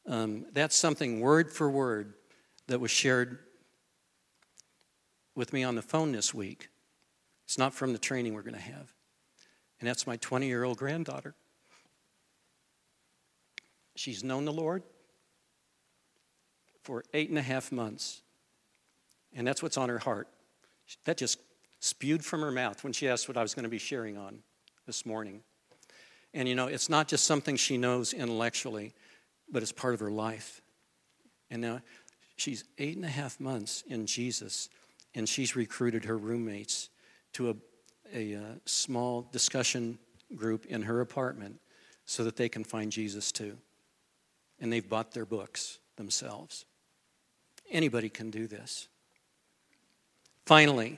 Um, 0.06 0.46
that's 0.54 0.76
something 0.76 1.20
word 1.20 1.52
for 1.52 1.70
word 1.70 2.14
that 2.68 2.80
was 2.80 2.92
shared 2.92 3.40
with 5.36 5.54
me 5.54 5.64
on 5.64 5.76
the 5.76 5.82
phone 5.82 6.12
this 6.12 6.34
week. 6.34 6.70
It's 7.46 7.58
not 7.58 7.74
from 7.74 7.94
the 7.94 8.00
training 8.00 8.36
we're 8.36 8.44
going 8.44 8.54
to 8.54 8.60
have 8.60 8.94
and 9.80 9.88
that's 9.88 10.06
my 10.06 10.18
20 10.18 10.48
year 10.48 10.64
old 10.64 10.78
granddaughter. 10.78 11.36
She's 13.96 14.24
known 14.24 14.46
the 14.46 14.54
Lord 14.54 14.84
for 16.84 17.04
eight 17.14 17.30
and 17.30 17.38
a 17.38 17.42
half 17.42 17.72
months, 17.72 18.22
and 19.36 19.48
that's 19.48 19.62
what's 19.64 19.78
on 19.78 19.90
her 19.90 20.00
heart. 20.00 20.28
That 21.06 21.18
just 21.18 21.40
spewed 21.80 22.26
from 22.26 22.42
her 22.42 22.52
mouth 22.52 22.84
when 22.84 22.94
she 22.94 23.08
asked 23.08 23.28
what 23.28 23.38
I 23.38 23.42
was 23.42 23.54
going 23.54 23.64
to 23.64 23.70
be 23.70 23.78
sharing 23.78 24.18
on 24.18 24.40
this 24.86 25.06
morning. 25.06 25.42
And 26.34 26.48
you 26.48 26.56
know, 26.56 26.68
it's 26.68 26.90
not 26.90 27.08
just 27.08 27.26
something 27.26 27.56
she 27.56 27.78
knows 27.78 28.14
intellectually, 28.14 28.94
but 29.52 29.64
it's 29.64 29.72
part 29.72 29.94
of 29.94 30.00
her 30.00 30.12
life. 30.12 30.62
And 31.50 31.62
now 31.62 31.82
she's 32.38 32.64
eight 32.78 32.96
and 32.96 33.06
a 33.06 33.10
half 33.10 33.40
months 33.40 33.84
in 33.88 34.06
Jesus, 34.06 34.70
and 35.16 35.28
she's 35.28 35.56
recruited 35.56 36.06
her 36.06 36.18
roommates 36.18 36.90
to 37.34 37.50
a 37.52 37.56
a 38.14 38.36
uh, 38.36 38.42
small 38.66 39.28
discussion 39.32 40.00
group 40.36 40.66
in 40.66 40.84
her 40.84 41.02
apartment 41.02 41.60
so 42.06 42.24
that 42.24 42.36
they 42.36 42.50
can 42.50 42.64
find 42.64 42.92
Jesus 42.92 43.32
too. 43.32 43.58
And 44.60 44.72
they've 44.72 44.88
bought 44.88 45.14
their 45.14 45.26
books 45.26 45.80
themselves. 45.96 46.66
Anybody 47.72 48.10
can 48.10 48.30
do 48.30 48.48
this. 48.48 48.88
Finally, 50.50 50.98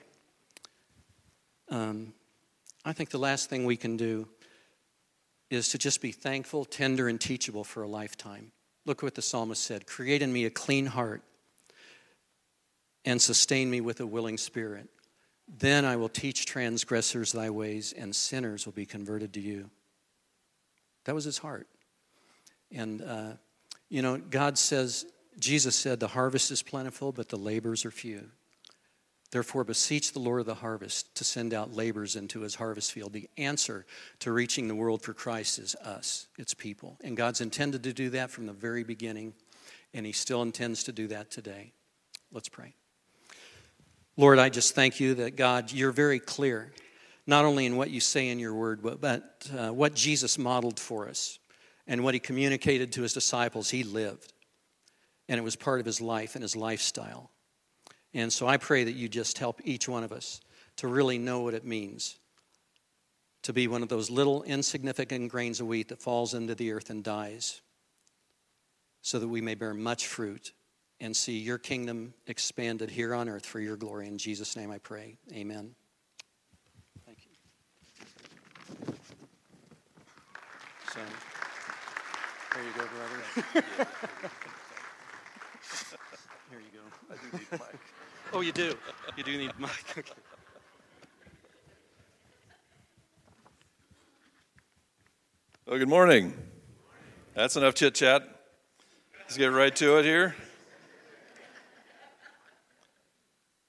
um, 1.67 2.13
I 2.85 2.93
think 2.93 3.09
the 3.09 3.19
last 3.19 3.49
thing 3.49 3.65
we 3.65 3.75
can 3.75 3.97
do 3.97 4.29
is 5.49 5.67
to 5.71 5.77
just 5.77 5.99
be 5.99 6.13
thankful, 6.13 6.63
tender, 6.63 7.09
and 7.09 7.19
teachable 7.19 7.65
for 7.65 7.83
a 7.83 7.87
lifetime. 7.89 8.53
Look 8.85 9.03
what 9.03 9.15
the 9.15 9.21
psalmist 9.21 9.61
said 9.61 9.85
Create 9.85 10.21
in 10.21 10.31
me 10.31 10.45
a 10.45 10.49
clean 10.49 10.85
heart 10.85 11.21
and 13.03 13.21
sustain 13.21 13.69
me 13.69 13.81
with 13.81 13.99
a 13.99 14.07
willing 14.07 14.37
spirit. 14.37 14.87
Then 15.49 15.83
I 15.83 15.97
will 15.97 16.07
teach 16.07 16.45
transgressors 16.45 17.33
thy 17.33 17.49
ways, 17.49 17.91
and 17.91 18.15
sinners 18.15 18.65
will 18.65 18.71
be 18.71 18.85
converted 18.85 19.33
to 19.33 19.41
you. 19.41 19.69
That 21.03 21.13
was 21.13 21.25
his 21.25 21.39
heart. 21.39 21.67
And, 22.71 23.01
uh, 23.01 23.31
you 23.89 24.01
know, 24.01 24.17
God 24.17 24.57
says, 24.57 25.05
Jesus 25.37 25.75
said, 25.75 25.99
the 25.99 26.07
harvest 26.07 26.51
is 26.51 26.63
plentiful, 26.63 27.11
but 27.11 27.27
the 27.27 27.37
labors 27.37 27.83
are 27.83 27.91
few. 27.91 28.29
Therefore, 29.31 29.63
beseech 29.63 30.11
the 30.11 30.19
Lord 30.19 30.41
of 30.41 30.45
the 30.45 30.55
harvest 30.55 31.15
to 31.15 31.23
send 31.23 31.53
out 31.53 31.73
labors 31.73 32.17
into 32.17 32.41
his 32.41 32.55
harvest 32.55 32.91
field. 32.91 33.13
The 33.13 33.29
answer 33.37 33.85
to 34.19 34.31
reaching 34.33 34.67
the 34.67 34.75
world 34.75 35.01
for 35.01 35.13
Christ 35.13 35.57
is 35.57 35.73
us, 35.75 36.27
its 36.37 36.53
people. 36.53 36.97
And 37.01 37.15
God's 37.15 37.39
intended 37.39 37.83
to 37.83 37.93
do 37.93 38.09
that 38.09 38.29
from 38.29 38.45
the 38.45 38.53
very 38.53 38.83
beginning, 38.83 39.33
and 39.93 40.05
he 40.05 40.11
still 40.11 40.41
intends 40.41 40.83
to 40.83 40.91
do 40.91 41.07
that 41.07 41.31
today. 41.31 41.71
Let's 42.33 42.49
pray. 42.49 42.73
Lord, 44.17 44.37
I 44.37 44.49
just 44.49 44.75
thank 44.75 44.99
you 44.99 45.15
that, 45.15 45.37
God, 45.37 45.71
you're 45.71 45.93
very 45.93 46.19
clear, 46.19 46.73
not 47.25 47.45
only 47.45 47.65
in 47.65 47.77
what 47.77 47.89
you 47.89 48.01
say 48.01 48.27
in 48.27 48.37
your 48.37 48.53
word, 48.53 48.83
but, 48.83 48.99
but 48.99 49.49
uh, 49.57 49.69
what 49.69 49.95
Jesus 49.95 50.37
modeled 50.37 50.79
for 50.79 51.07
us 51.07 51.39
and 51.87 52.03
what 52.03 52.13
he 52.13 52.19
communicated 52.19 52.91
to 52.93 53.01
his 53.01 53.13
disciples, 53.13 53.69
he 53.69 53.83
lived. 53.83 54.33
And 55.29 55.37
it 55.37 55.43
was 55.43 55.55
part 55.55 55.79
of 55.79 55.85
his 55.85 56.01
life 56.01 56.35
and 56.35 56.41
his 56.41 56.57
lifestyle. 56.57 57.31
And 58.13 58.31
so 58.31 58.47
I 58.47 58.57
pray 58.57 58.83
that 58.83 58.93
you 58.93 59.07
just 59.07 59.37
help 59.37 59.61
each 59.63 59.87
one 59.87 60.03
of 60.03 60.11
us 60.11 60.41
to 60.77 60.87
really 60.87 61.17
know 61.17 61.41
what 61.41 61.53
it 61.53 61.65
means 61.65 62.17
to 63.43 63.53
be 63.53 63.67
one 63.67 63.81
of 63.81 63.89
those 63.89 64.09
little 64.09 64.43
insignificant 64.43 65.31
grains 65.31 65.59
of 65.59 65.67
wheat 65.67 65.89
that 65.89 65.99
falls 65.99 66.33
into 66.33 66.55
the 66.55 66.71
earth 66.71 66.89
and 66.89 67.03
dies, 67.03 67.61
so 69.01 69.19
that 69.19 69.27
we 69.27 69.41
may 69.41 69.55
bear 69.55 69.73
much 69.73 70.07
fruit 70.07 70.53
and 70.99 71.15
see 71.15 71.39
your 71.39 71.57
kingdom 71.57 72.13
expanded 72.27 72.91
here 72.91 73.15
on 73.15 73.27
earth 73.27 73.45
for 73.45 73.59
your 73.59 73.75
glory. 73.75 74.07
In 74.07 74.17
Jesus' 74.19 74.55
name 74.55 74.69
I 74.69 74.77
pray. 74.77 75.17
Amen. 75.33 75.73
Thank 77.05 77.17
you. 77.25 77.31
So, 80.93 80.99
there 82.53 82.63
you 82.63 82.73
go, 82.77 82.85
brother. 82.93 83.87
Here 86.51 86.59
you 86.59 87.57
go. 87.57 87.65
Oh, 88.33 88.39
you 88.39 88.53
do? 88.53 88.73
You 89.17 89.23
do 89.23 89.37
need 89.37 89.51
mic. 89.59 89.69
Okay. 89.97 90.09
Well, 95.67 95.77
good 95.77 95.89
morning. 95.89 96.33
That's 97.35 97.57
enough 97.57 97.75
chit 97.75 97.93
chat. 97.95 98.23
Let's 99.19 99.37
get 99.37 99.47
right 99.47 99.75
to 99.75 99.97
it 99.97 100.05
here. 100.05 100.35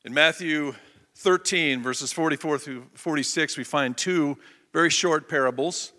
In 0.04 0.14
Matthew 0.14 0.74
13, 1.16 1.82
verses 1.82 2.12
44 2.12 2.58
through 2.58 2.86
46, 2.94 3.56
we 3.56 3.64
find 3.64 3.96
two 3.96 4.38
very 4.72 4.90
short 4.90 5.28
parables 5.28 5.92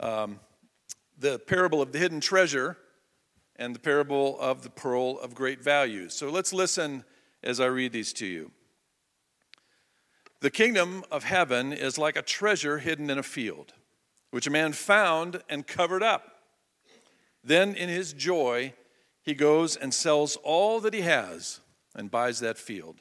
um, 0.00 0.38
the 1.18 1.38
parable 1.38 1.80
of 1.80 1.92
the 1.92 1.98
hidden 1.98 2.20
treasure 2.20 2.76
and 3.56 3.74
the 3.74 3.80
parable 3.80 4.38
of 4.38 4.62
the 4.62 4.70
pearl 4.70 5.18
of 5.18 5.34
great 5.34 5.62
value. 5.62 6.10
So 6.10 6.28
let's 6.28 6.52
listen 6.52 7.04
as 7.42 7.60
I 7.60 7.66
read 7.66 7.92
these 7.92 8.12
to 8.14 8.26
you. 8.26 8.50
The 10.40 10.50
kingdom 10.50 11.04
of 11.10 11.24
heaven 11.24 11.72
is 11.72 11.98
like 11.98 12.16
a 12.16 12.22
treasure 12.22 12.78
hidden 12.78 13.08
in 13.08 13.18
a 13.18 13.22
field, 13.22 13.72
which 14.30 14.46
a 14.46 14.50
man 14.50 14.72
found 14.72 15.42
and 15.48 15.66
covered 15.66 16.02
up. 16.02 16.42
Then, 17.42 17.74
in 17.74 17.88
his 17.88 18.12
joy, 18.12 18.74
he 19.22 19.34
goes 19.34 19.76
and 19.76 19.94
sells 19.94 20.36
all 20.36 20.80
that 20.80 20.94
he 20.94 21.00
has 21.00 21.60
and 21.94 22.10
buys 22.10 22.40
that 22.40 22.58
field. 22.58 23.00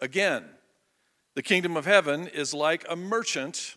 Again, 0.00 0.44
the 1.34 1.42
kingdom 1.42 1.76
of 1.76 1.84
heaven 1.84 2.26
is 2.28 2.54
like 2.54 2.84
a 2.88 2.96
merchant 2.96 3.76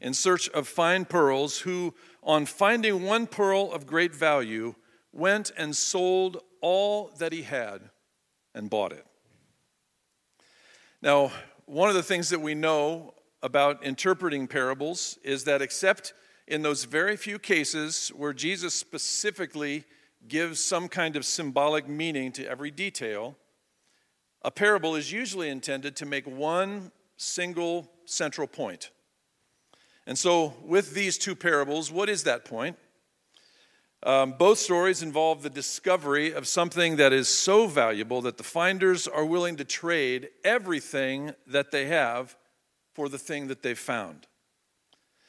in 0.00 0.14
search 0.14 0.48
of 0.50 0.68
fine 0.68 1.04
pearls 1.04 1.60
who, 1.60 1.94
on 2.22 2.44
finding 2.44 3.02
one 3.02 3.26
pearl 3.26 3.72
of 3.72 3.86
great 3.86 4.14
value, 4.14 4.74
went 5.12 5.50
and 5.56 5.76
sold 5.76 6.42
all 6.60 7.10
that 7.18 7.32
he 7.32 7.42
had 7.42 7.90
and 8.54 8.70
bought 8.70 8.92
it. 8.92 9.06
Now, 11.00 11.32
one 11.66 11.88
of 11.88 11.94
the 11.94 12.02
things 12.02 12.28
that 12.30 12.40
we 12.40 12.54
know 12.54 13.14
about 13.42 13.84
interpreting 13.84 14.46
parables 14.46 15.18
is 15.24 15.44
that, 15.44 15.62
except 15.62 16.14
in 16.46 16.62
those 16.62 16.84
very 16.84 17.16
few 17.16 17.38
cases 17.38 18.08
where 18.14 18.32
Jesus 18.32 18.74
specifically 18.74 19.84
gives 20.28 20.62
some 20.62 20.88
kind 20.88 21.16
of 21.16 21.24
symbolic 21.24 21.88
meaning 21.88 22.30
to 22.32 22.46
every 22.46 22.70
detail, 22.70 23.36
a 24.42 24.50
parable 24.50 24.94
is 24.94 25.10
usually 25.10 25.48
intended 25.48 25.96
to 25.96 26.06
make 26.06 26.26
one 26.26 26.92
single 27.16 27.90
central 28.04 28.46
point. 28.46 28.90
And 30.06 30.18
so, 30.18 30.54
with 30.64 30.94
these 30.94 31.16
two 31.16 31.36
parables, 31.36 31.90
what 31.90 32.08
is 32.08 32.24
that 32.24 32.44
point? 32.44 32.76
Um, 34.04 34.32
both 34.32 34.58
stories 34.58 35.02
involve 35.02 35.42
the 35.42 35.50
discovery 35.50 36.32
of 36.32 36.48
something 36.48 36.96
that 36.96 37.12
is 37.12 37.28
so 37.28 37.68
valuable 37.68 38.20
that 38.22 38.36
the 38.36 38.42
finders 38.42 39.06
are 39.06 39.24
willing 39.24 39.56
to 39.56 39.64
trade 39.64 40.28
everything 40.42 41.34
that 41.46 41.70
they 41.70 41.86
have 41.86 42.36
for 42.94 43.08
the 43.08 43.18
thing 43.18 43.46
that 43.46 43.62
they've 43.62 43.78
found. 43.78 44.26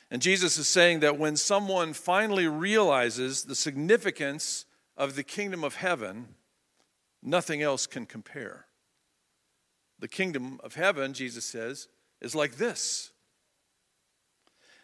And 0.09 0.21
Jesus 0.21 0.57
is 0.57 0.67
saying 0.67 1.01
that 1.01 1.19
when 1.19 1.35
someone 1.35 1.93
finally 1.93 2.47
realizes 2.47 3.43
the 3.43 3.55
significance 3.55 4.65
of 4.97 5.15
the 5.15 5.23
kingdom 5.23 5.63
of 5.63 5.75
heaven, 5.75 6.35
nothing 7.21 7.61
else 7.61 7.85
can 7.85 8.05
compare. 8.05 8.65
The 9.99 10.07
kingdom 10.07 10.59
of 10.63 10.75
heaven, 10.75 11.13
Jesus 11.13 11.45
says, 11.45 11.87
is 12.21 12.35
like 12.35 12.57
this. 12.57 13.11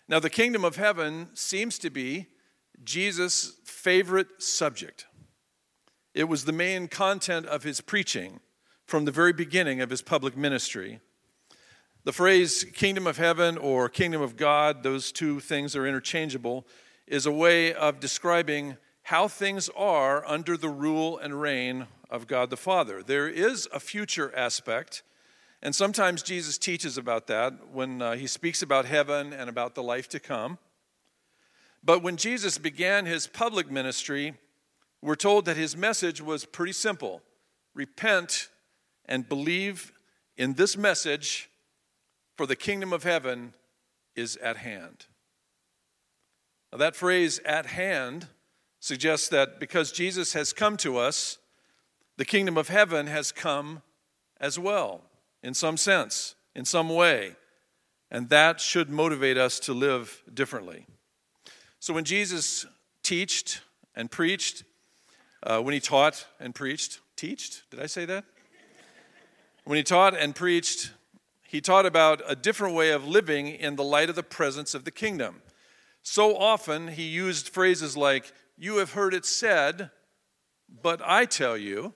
Now, 0.07 0.19
the 0.19 0.29
kingdom 0.29 0.63
of 0.63 0.75
heaven 0.75 1.29
seems 1.33 1.77
to 1.79 1.89
be 1.89 2.27
Jesus' 2.83 3.53
favorite 3.63 4.41
subject. 4.41 5.05
It 6.13 6.25
was 6.25 6.45
the 6.45 6.51
main 6.51 6.87
content 6.87 7.45
of 7.45 7.63
his 7.63 7.81
preaching 7.81 8.39
from 8.85 9.05
the 9.05 9.11
very 9.11 9.33
beginning 9.33 9.81
of 9.81 9.89
his 9.89 10.01
public 10.01 10.35
ministry. 10.35 10.99
The 12.05 12.13
phrase 12.13 12.63
kingdom 12.73 13.05
of 13.05 13.17
heaven 13.17 13.57
or 13.57 13.89
kingdom 13.89 14.21
of 14.21 14.35
God, 14.35 14.83
those 14.83 15.11
two 15.11 15.39
things 15.39 15.75
are 15.75 15.85
interchangeable, 15.85 16.65
is 17.05 17.25
a 17.25 17.31
way 17.31 17.73
of 17.73 17.99
describing 17.99 18.77
how 19.03 19.27
things 19.27 19.69
are 19.75 20.25
under 20.27 20.55
the 20.55 20.69
rule 20.69 21.17
and 21.17 21.41
reign 21.41 21.87
of 22.09 22.27
God 22.27 22.49
the 22.49 22.57
Father. 22.57 23.03
There 23.03 23.27
is 23.27 23.67
a 23.73 23.79
future 23.79 24.33
aspect, 24.35 25.03
and 25.61 25.75
sometimes 25.75 26.23
Jesus 26.23 26.57
teaches 26.57 26.97
about 26.97 27.27
that 27.27 27.69
when 27.71 28.01
uh, 28.01 28.15
he 28.15 28.27
speaks 28.27 28.61
about 28.61 28.85
heaven 28.85 29.33
and 29.33 29.49
about 29.49 29.75
the 29.75 29.83
life 29.83 30.07
to 30.09 30.19
come. 30.19 30.57
But 31.83 32.03
when 32.03 32.17
Jesus 32.17 32.57
began 32.57 33.05
his 33.05 33.27
public 33.27 33.71
ministry, 33.71 34.33
we're 35.01 35.15
told 35.15 35.45
that 35.45 35.57
his 35.57 35.77
message 35.77 36.21
was 36.21 36.45
pretty 36.45 36.73
simple 36.73 37.21
repent 37.73 38.49
and 39.05 39.29
believe 39.29 39.93
in 40.37 40.53
this 40.53 40.75
message, 40.75 41.49
for 42.37 42.45
the 42.45 42.55
kingdom 42.55 42.93
of 42.93 43.03
heaven 43.03 43.53
is 44.15 44.37
at 44.37 44.57
hand. 44.57 45.05
Now, 46.71 46.77
that 46.77 46.95
phrase, 46.95 47.39
at 47.45 47.65
hand, 47.65 48.27
suggests 48.79 49.27
that 49.29 49.59
because 49.59 49.91
Jesus 49.91 50.33
has 50.33 50.53
come 50.53 50.77
to 50.77 50.97
us, 50.97 51.37
the 52.17 52.25
kingdom 52.25 52.57
of 52.57 52.67
heaven 52.67 53.07
has 53.07 53.31
come 53.31 53.81
as 54.39 54.59
well, 54.59 55.01
in 55.43 55.53
some 55.53 55.77
sense, 55.77 56.35
in 56.55 56.65
some 56.65 56.89
way. 56.89 57.35
And 58.11 58.29
that 58.29 58.59
should 58.59 58.89
motivate 58.89 59.37
us 59.37 59.59
to 59.61 59.73
live 59.73 60.21
differently. 60.33 60.85
So 61.79 61.93
when 61.93 62.03
Jesus 62.03 62.65
taught 63.03 63.61
and 63.95 64.11
preached, 64.11 64.63
uh, 65.41 65.61
when 65.61 65.73
he 65.73 65.79
taught 65.79 66.25
and 66.39 66.53
preached, 66.53 66.99
teached, 67.15 67.63
did 67.71 67.79
I 67.79 67.85
say 67.85 68.05
that? 68.05 68.25
When 69.63 69.77
he 69.77 69.83
taught 69.83 70.15
and 70.15 70.35
preached, 70.35 70.91
he 71.47 71.61
taught 71.61 71.85
about 71.85 72.21
a 72.27 72.35
different 72.35 72.75
way 72.75 72.91
of 72.91 73.07
living 73.07 73.47
in 73.47 73.77
the 73.77 73.83
light 73.83 74.09
of 74.09 74.15
the 74.15 74.23
presence 74.23 74.73
of 74.73 74.83
the 74.83 74.91
kingdom. 74.91 75.41
So 76.03 76.35
often 76.35 76.89
he 76.89 77.03
used 77.03 77.49
phrases 77.49 77.95
like, 77.95 78.33
You 78.57 78.77
have 78.77 78.93
heard 78.93 79.13
it 79.13 79.25
said, 79.25 79.89
but 80.81 81.01
I 81.03 81.25
tell 81.25 81.57
you. 81.57 81.93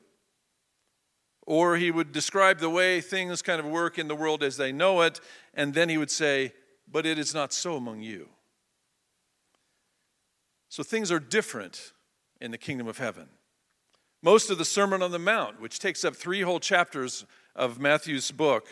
Or 1.45 1.75
he 1.75 1.91
would 1.91 2.13
describe 2.13 2.59
the 2.59 2.69
way 2.69 3.01
things 3.01 3.41
kind 3.41 3.59
of 3.59 3.65
work 3.65 3.99
in 3.99 4.07
the 4.07 4.15
world 4.15 4.43
as 4.43 4.55
they 4.55 4.71
know 4.71 5.01
it, 5.01 5.19
and 5.53 5.73
then 5.73 5.89
he 5.89 5.97
would 5.97 6.11
say, 6.11 6.53
But 6.89 7.05
it 7.05 7.19
is 7.19 7.33
not 7.33 7.51
so 7.51 7.75
among 7.75 8.01
you. 8.01 8.29
So 10.73 10.81
things 10.81 11.11
are 11.11 11.19
different 11.19 11.93
in 12.41 12.49
the 12.49 12.57
kingdom 12.57 12.87
of 12.87 12.97
heaven. 12.97 13.27
Most 14.23 14.49
of 14.49 14.57
the 14.57 14.65
Sermon 14.65 15.03
on 15.03 15.11
the 15.11 15.19
Mount, 15.19 15.61
which 15.61 15.77
takes 15.77 16.03
up 16.03 16.15
three 16.15 16.41
whole 16.41 16.59
chapters 16.59 17.27
of 17.55 17.79
Matthew's 17.79 18.31
book, 18.31 18.67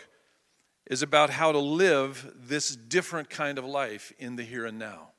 is 0.90 1.04
about 1.04 1.30
how 1.30 1.52
to 1.52 1.60
live 1.60 2.34
this 2.36 2.76
different 2.76 3.30
kind 3.30 3.60
of 3.60 3.66
life 3.66 4.12
in 4.18 4.36
the 4.36 4.42
here 4.42 4.66
and 4.66 4.80
now. 4.80 5.10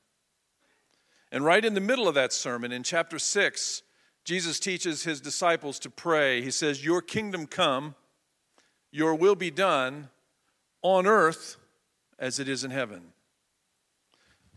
And 1.31 1.45
right 1.45 1.65
in 1.65 1.75
the 1.75 1.81
middle 1.81 2.09
of 2.09 2.17
that 2.17 2.33
sermon, 2.33 2.73
in 2.73 2.83
chapter 2.83 3.21
6, 3.21 3.83
Jesus 4.25 4.59
teaches 4.59 5.05
his 5.05 5.21
disciples 5.21 5.79
to 5.79 5.89
pray. 5.89 6.43
He 6.43 6.51
says, 6.51 6.85
Your 6.85 7.01
kingdom 7.01 7.47
come, 7.47 7.95
your 8.91 9.15
will 9.15 9.37
be 9.37 9.53
done 9.53 10.09
on 10.83 11.07
earth 11.07 11.59
as 12.19 12.41
it 12.41 12.49
is 12.49 12.65
in 12.65 12.73
heaven. 12.73 13.13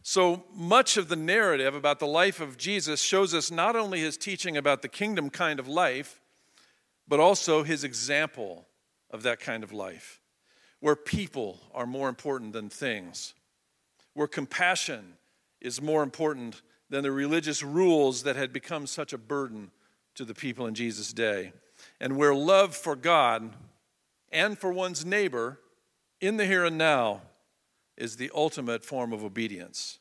So 0.07 0.43
much 0.53 0.97
of 0.97 1.07
the 1.07 1.15
narrative 1.15 1.73
about 1.73 1.97
the 1.97 2.05
life 2.05 2.39
of 2.39 2.57
Jesus 2.57 3.01
shows 3.01 3.33
us 3.33 3.49
not 3.49 3.75
only 3.75 4.01
his 4.01 4.17
teaching 4.17 4.55
about 4.55 4.83
the 4.83 4.87
kingdom 4.87 5.31
kind 5.31 5.59
of 5.59 5.67
life, 5.67 6.21
but 7.07 7.19
also 7.19 7.63
his 7.63 7.83
example 7.83 8.67
of 9.09 9.23
that 9.23 9.39
kind 9.39 9.63
of 9.63 9.73
life, 9.73 10.21
where 10.79 10.95
people 10.95 11.59
are 11.73 11.87
more 11.87 12.07
important 12.07 12.53
than 12.53 12.69
things, 12.69 13.33
where 14.13 14.27
compassion 14.27 15.13
is 15.59 15.81
more 15.81 16.03
important 16.03 16.61
than 16.87 17.01
the 17.01 17.11
religious 17.11 17.63
rules 17.63 18.21
that 18.21 18.35
had 18.35 18.53
become 18.53 18.85
such 18.85 19.11
a 19.11 19.17
burden 19.17 19.71
to 20.13 20.23
the 20.23 20.35
people 20.35 20.67
in 20.67 20.75
Jesus' 20.75 21.13
day, 21.13 21.51
and 21.99 22.15
where 22.15 22.35
love 22.35 22.75
for 22.75 22.95
God 22.95 23.55
and 24.31 24.55
for 24.55 24.71
one's 24.71 25.03
neighbor 25.03 25.59
in 26.21 26.37
the 26.37 26.45
here 26.45 26.63
and 26.63 26.77
now 26.77 27.21
is 27.97 28.17
the 28.17 28.31
ultimate 28.33 28.83
form 28.83 29.13
of 29.13 29.23
obedience. 29.23 29.99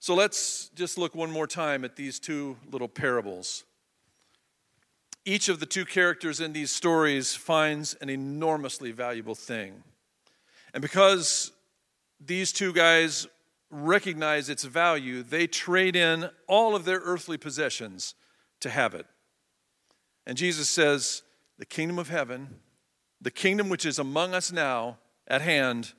So 0.00 0.14
let's 0.14 0.68
just 0.74 0.96
look 0.96 1.14
one 1.14 1.30
more 1.30 1.46
time 1.46 1.84
at 1.84 1.96
these 1.96 2.20
two 2.20 2.56
little 2.70 2.88
parables. 2.88 3.64
Each 5.24 5.48
of 5.48 5.60
the 5.60 5.66
two 5.66 5.84
characters 5.84 6.40
in 6.40 6.52
these 6.52 6.70
stories 6.70 7.34
finds 7.34 7.94
an 7.94 8.08
enormously 8.08 8.92
valuable 8.92 9.34
thing. 9.34 9.82
And 10.72 10.80
because 10.80 11.52
these 12.20 12.52
two 12.52 12.72
guys 12.72 13.26
recognize 13.70 14.48
its 14.48 14.64
value, 14.64 15.22
they 15.22 15.46
trade 15.46 15.96
in 15.96 16.30
all 16.46 16.74
of 16.74 16.84
their 16.84 17.00
earthly 17.00 17.36
possessions 17.36 18.14
to 18.60 18.70
have 18.70 18.94
it. 18.94 19.06
And 20.26 20.38
Jesus 20.38 20.68
says, 20.68 21.22
The 21.58 21.66
kingdom 21.66 21.98
of 21.98 22.08
heaven, 22.08 22.60
the 23.20 23.30
kingdom 23.30 23.68
which 23.68 23.84
is 23.84 23.98
among 23.98 24.34
us 24.34 24.52
now 24.52 24.98
at 25.26 25.42
hand, 25.42 25.92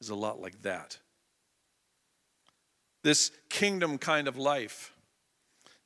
is 0.00 0.08
a 0.08 0.14
lot 0.14 0.40
like 0.40 0.62
that. 0.62 0.98
This 3.02 3.30
kingdom 3.48 3.98
kind 3.98 4.28
of 4.28 4.36
life, 4.36 4.92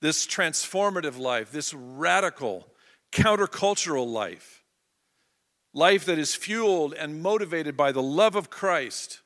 this 0.00 0.26
transformative 0.26 1.18
life, 1.18 1.50
this 1.52 1.72
radical, 1.74 2.66
countercultural 3.12 4.06
life, 4.06 4.64
life 5.72 6.04
that 6.04 6.18
is 6.18 6.34
fueled 6.34 6.94
and 6.94 7.22
motivated 7.22 7.76
by 7.76 7.92
the 7.92 8.02
love 8.02 8.36
of 8.36 8.50
Christ 8.50 9.20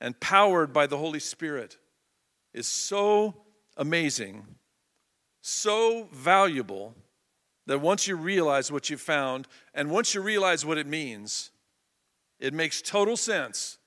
and 0.00 0.18
powered 0.20 0.72
by 0.72 0.86
the 0.86 0.98
Holy 0.98 1.20
Spirit, 1.20 1.78
is 2.54 2.66
so 2.66 3.34
amazing, 3.76 4.46
so 5.40 6.08
valuable 6.12 6.94
that 7.66 7.80
once 7.80 8.06
you 8.06 8.16
realize 8.16 8.72
what 8.72 8.88
you 8.88 8.96
found 8.96 9.46
and 9.74 9.90
once 9.90 10.14
you 10.14 10.20
realize 10.20 10.64
what 10.64 10.78
it 10.78 10.86
means, 10.86 11.50
it 12.40 12.54
makes 12.54 12.80
total 12.80 13.16
sense 13.16 13.78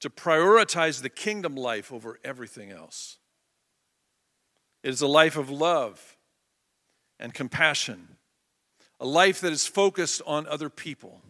to 0.00 0.10
prioritize 0.10 1.02
the 1.02 1.08
kingdom 1.08 1.56
life 1.56 1.92
over 1.92 2.18
everything 2.24 2.70
else. 2.70 3.18
It 4.82 4.90
is 4.90 5.00
a 5.00 5.08
life 5.08 5.36
of 5.36 5.50
love 5.50 6.16
and 7.18 7.34
compassion, 7.34 8.16
a 9.00 9.06
life 9.06 9.40
that 9.40 9.52
is 9.52 9.66
focused 9.66 10.22
on 10.26 10.46
other 10.46 10.70
people, 10.70 11.20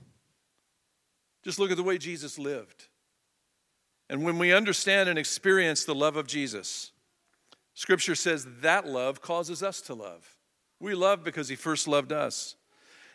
Just 1.45 1.59
look 1.59 1.71
at 1.71 1.77
the 1.79 1.83
way 1.83 1.97
Jesus 1.97 2.39
lived. 2.39 2.89
And 4.11 4.23
when 4.23 4.39
we 4.39 4.53
understand 4.53 5.09
and 5.09 5.19
experience 5.19 5.85
the 5.85 5.95
love 5.95 6.17
of 6.17 6.27
Jesus, 6.27 6.93
Scripture 7.73 8.15
says 8.15 8.47
that 8.61 8.87
love 8.87 9.23
causes 9.23 9.63
us 9.63 9.81
to 9.83 9.95
love. 9.95 10.37
We 10.81 10.95
love 10.95 11.25
because 11.25 11.49
He 11.49 11.57
first 11.57 11.89
loved 11.89 12.13
us. 12.13 12.57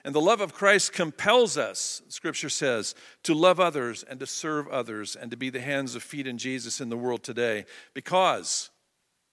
And 0.06 0.14
the 0.14 0.22
love 0.22 0.42
of 0.42 0.54
Christ 0.54 0.92
compels 0.92 1.58
us, 1.58 2.02
Scripture 2.10 2.50
says, 2.50 2.94
to 3.24 3.34
love 3.34 3.60
others 3.60 4.04
and 4.04 4.20
to 4.20 4.28
serve 4.28 4.68
others 4.68 5.16
and 5.16 5.32
to 5.32 5.38
be 5.38 5.50
the 5.50 5.62
hands 5.62 5.96
of 5.96 6.04
feet 6.04 6.28
in 6.28 6.38
Jesus 6.38 6.82
in 6.82 6.90
the 6.90 6.98
world 6.98 7.24
today 7.24 7.66
because 7.94 8.70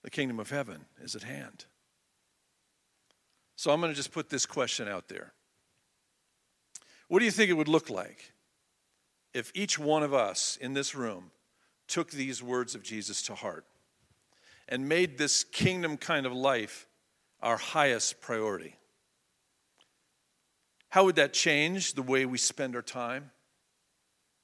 the 0.01 0.09
kingdom 0.09 0.39
of 0.39 0.49
heaven 0.49 0.85
is 1.01 1.15
at 1.15 1.23
hand. 1.23 1.65
So 3.57 3.71
I'm 3.71 3.81
going 3.81 3.91
to 3.91 3.97
just 3.97 4.13
put 4.13 4.29
this 4.29 4.45
question 4.45 4.87
out 4.87 5.09
there. 5.09 5.33
What 7.09 7.19
do 7.19 7.25
you 7.25 7.31
think 7.31 7.49
it 7.49 7.53
would 7.53 7.67
look 7.67 7.89
like 7.89 8.31
if 9.33 9.51
each 9.53 9.77
one 9.77 10.03
of 10.03 10.13
us 10.13 10.57
in 10.61 10.73
this 10.73 10.95
room 10.95 11.31
took 11.87 12.11
these 12.11 12.41
words 12.41 12.75
of 12.75 12.83
Jesus 12.83 13.21
to 13.23 13.35
heart 13.35 13.65
and 14.69 14.87
made 14.87 15.17
this 15.17 15.43
kingdom 15.43 15.97
kind 15.97 16.25
of 16.25 16.31
life 16.31 16.87
our 17.41 17.57
highest 17.57 18.21
priority? 18.21 18.77
How 20.91 21.05
would 21.05 21.15
that 21.15 21.31
change 21.31 21.93
the 21.93 22.01
way 22.01 22.25
we 22.25 22.37
spend 22.37 22.75
our 22.75 22.81
time? 22.81 23.31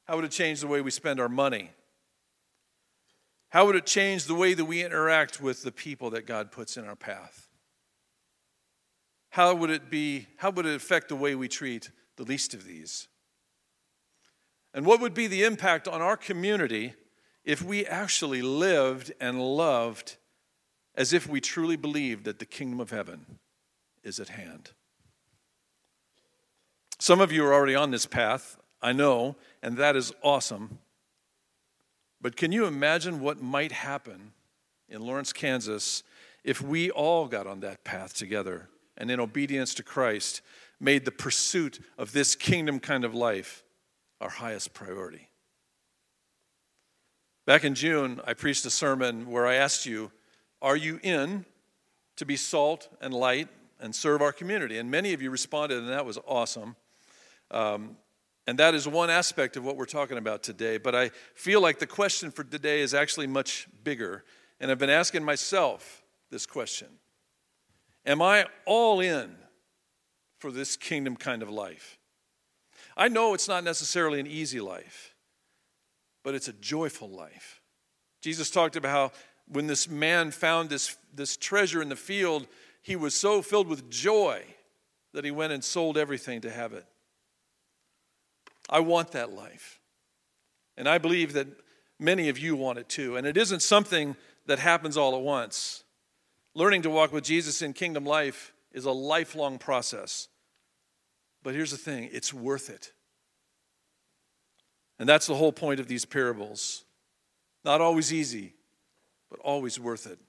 How 0.06 0.16
would 0.16 0.24
it 0.24 0.32
change 0.32 0.62
the 0.62 0.68
way 0.68 0.80
we 0.80 0.92
spend 0.92 1.20
our 1.20 1.28
money? 1.28 1.72
How 3.50 3.66
would 3.66 3.76
it 3.76 3.86
change 3.86 4.26
the 4.26 4.36
way 4.36 4.54
that 4.54 4.64
we 4.64 4.84
interact 4.84 5.42
with 5.42 5.64
the 5.64 5.74
people 5.74 6.10
that 6.12 6.26
God 6.26 6.54
puts 6.54 6.78
in 6.78 6.86
our 6.86 6.96
path? 6.96 7.50
How 9.32 9.54
would 9.54 9.70
it 9.70 9.90
be 9.90 10.28
how 10.38 10.52
would 10.52 10.66
it 10.66 10.76
affect 10.76 11.10
the 11.10 11.18
way 11.18 11.36
we 11.36 11.50
treat 11.50 11.92
the 12.16 12.24
least 12.24 12.54
of 12.54 12.64
these? 12.64 13.10
And 14.74 14.86
what 14.86 15.02
would 15.02 15.14
be 15.14 15.28
the 15.28 15.44
impact 15.44 15.86
on 15.86 16.02
our 16.02 16.16
community 16.16 16.94
if 17.44 17.62
we 17.62 17.86
actually 17.86 18.42
lived 18.42 19.12
and 19.20 19.42
loved 19.42 20.16
as 20.96 21.12
if 21.12 21.28
we 21.28 21.42
truly 21.42 21.76
believed 21.76 22.24
that 22.24 22.40
the 22.40 22.46
kingdom 22.46 22.80
of 22.80 22.92
heaven 22.92 23.40
is 24.02 24.18
at 24.18 24.30
hand? 24.30 24.72
Some 27.08 27.22
of 27.22 27.32
you 27.32 27.46
are 27.46 27.54
already 27.54 27.74
on 27.74 27.92
this 27.92 28.06
path, 28.06 28.58
I 28.82 28.92
know, 28.92 29.38
and 29.64 29.78
that 29.78 29.96
is 29.96 30.12
awesome. 30.22 30.80
But 32.20 32.36
can 32.36 32.52
you 32.52 32.66
imagine 32.66 33.22
what 33.22 33.42
might 33.42 33.72
happen 33.72 34.34
in 34.90 35.00
Lawrence, 35.00 35.32
Kansas, 35.32 36.04
if 36.44 36.62
we 36.62 36.92
all 36.92 37.28
got 37.28 37.48
on 37.48 37.62
that 37.62 37.86
path 37.86 38.14
together 38.14 38.68
and, 38.98 39.10
in 39.10 39.22
obedience 39.22 39.74
to 39.76 39.84
Christ, 39.84 40.42
made 40.82 41.06
the 41.06 41.14
pursuit 41.14 41.80
of 41.98 42.12
this 42.12 42.36
kingdom 42.36 42.78
kind 42.78 43.06
of 43.06 43.16
life 43.16 43.64
our 44.20 44.28
highest 44.28 44.74
priority? 44.74 45.30
Back 47.46 47.64
in 47.64 47.74
June, 47.74 48.20
I 48.28 48.34
preached 48.34 48.66
a 48.66 48.70
sermon 48.70 49.32
where 49.32 49.48
I 49.48 49.56
asked 49.56 49.86
you, 49.86 50.12
Are 50.62 50.76
you 50.76 51.00
in 51.02 51.46
to 52.18 52.26
be 52.26 52.36
salt 52.36 52.90
and 53.00 53.14
light 53.14 53.48
and 53.80 53.96
serve 53.96 54.22
our 54.22 54.34
community? 54.34 54.78
And 54.78 54.92
many 54.92 55.14
of 55.14 55.22
you 55.22 55.32
responded, 55.32 55.78
and 55.78 55.88
that 55.88 56.06
was 56.06 56.20
awesome. 56.28 56.76
Um, 57.52 57.98
and 58.46 58.58
that 58.60 58.74
is 58.74 58.88
one 58.88 59.10
aspect 59.10 59.58
of 59.58 59.66
what 59.66 59.76
we're 59.76 59.86
talking 59.86 60.18
about 60.18 60.42
today. 60.42 60.78
But 60.78 60.96
I 60.96 61.12
feel 61.36 61.62
like 61.62 61.80
the 61.80 61.88
question 61.88 62.32
for 62.32 62.44
today 62.44 62.82
is 62.82 62.94
actually 62.94 63.28
much 63.28 63.68
bigger. 63.84 64.24
And 64.60 64.72
I've 64.72 64.80
been 64.80 64.90
asking 64.90 65.24
myself 65.24 66.04
this 66.32 66.46
question 66.46 66.88
Am 68.06 68.22
I 68.22 68.46
all 68.66 69.02
in 69.02 69.36
for 70.40 70.52
this 70.52 70.78
kingdom 70.78 71.18
kind 71.18 71.44
of 71.44 71.50
life? 71.50 71.98
I 72.96 73.10
know 73.10 73.34
it's 73.34 73.48
not 73.48 73.64
necessarily 73.64 74.20
an 74.20 74.28
easy 74.28 74.60
life, 74.60 75.14
but 76.24 76.34
it's 76.34 76.48
a 76.48 76.54
joyful 76.54 77.10
life. 77.10 77.62
Jesus 78.22 78.50
talked 78.50 78.76
about 78.76 78.92
how 78.92 79.12
when 79.48 79.68
this 79.68 79.88
man 79.88 80.32
found 80.32 80.70
this, 80.70 80.98
this 81.14 81.38
treasure 81.38 81.82
in 81.82 81.90
the 81.90 81.96
field, 81.96 82.48
he 82.82 82.96
was 82.96 83.14
so 83.14 83.42
filled 83.42 83.68
with 83.68 83.90
joy 83.90 84.42
that 85.14 85.26
he 85.26 85.32
went 85.32 85.54
and 85.54 85.64
sold 85.64 85.98
everything 85.98 86.42
to 86.42 86.50
have 86.50 86.74
it. 86.74 86.86
I 88.70 88.80
want 88.82 89.12
that 89.12 89.34
life. 89.34 89.80
And 90.76 90.88
I 90.88 90.98
believe 90.98 91.34
that 91.34 91.48
many 92.00 92.30
of 92.30 92.38
you 92.38 92.56
want 92.56 92.80
it 92.80 92.90
too. 92.90 93.16
And 93.16 93.26
it 93.26 93.38
isn't 93.38 93.62
something 93.62 94.16
that 94.46 94.60
happens 94.60 94.98
all 94.98 95.16
at 95.16 95.22
once. 95.22 95.84
Learning 96.54 96.82
to 96.82 96.90
walk 96.90 97.12
with 97.12 97.24
Jesus 97.24 97.62
in 97.62 97.74
kingdom 97.74 98.06
life 98.06 98.54
is 98.72 98.86
a 98.86 98.92
lifelong 98.92 99.58
process. 99.58 100.28
But 101.44 101.56
here's 101.56 101.72
the 101.72 101.78
thing 101.78 102.10
it's 102.12 102.34
worth 102.34 102.70
it. 102.70 102.92
And 105.00 105.08
that's 105.08 105.28
the 105.28 105.36
whole 105.36 105.52
point 105.52 105.80
of 105.80 105.88
these 105.88 106.06
parables. 106.06 106.84
Not 107.64 107.82
always 107.82 108.12
easy, 108.14 108.54
but 109.30 109.40
always 109.40 109.80
worth 109.80 110.08
it. 110.08 110.20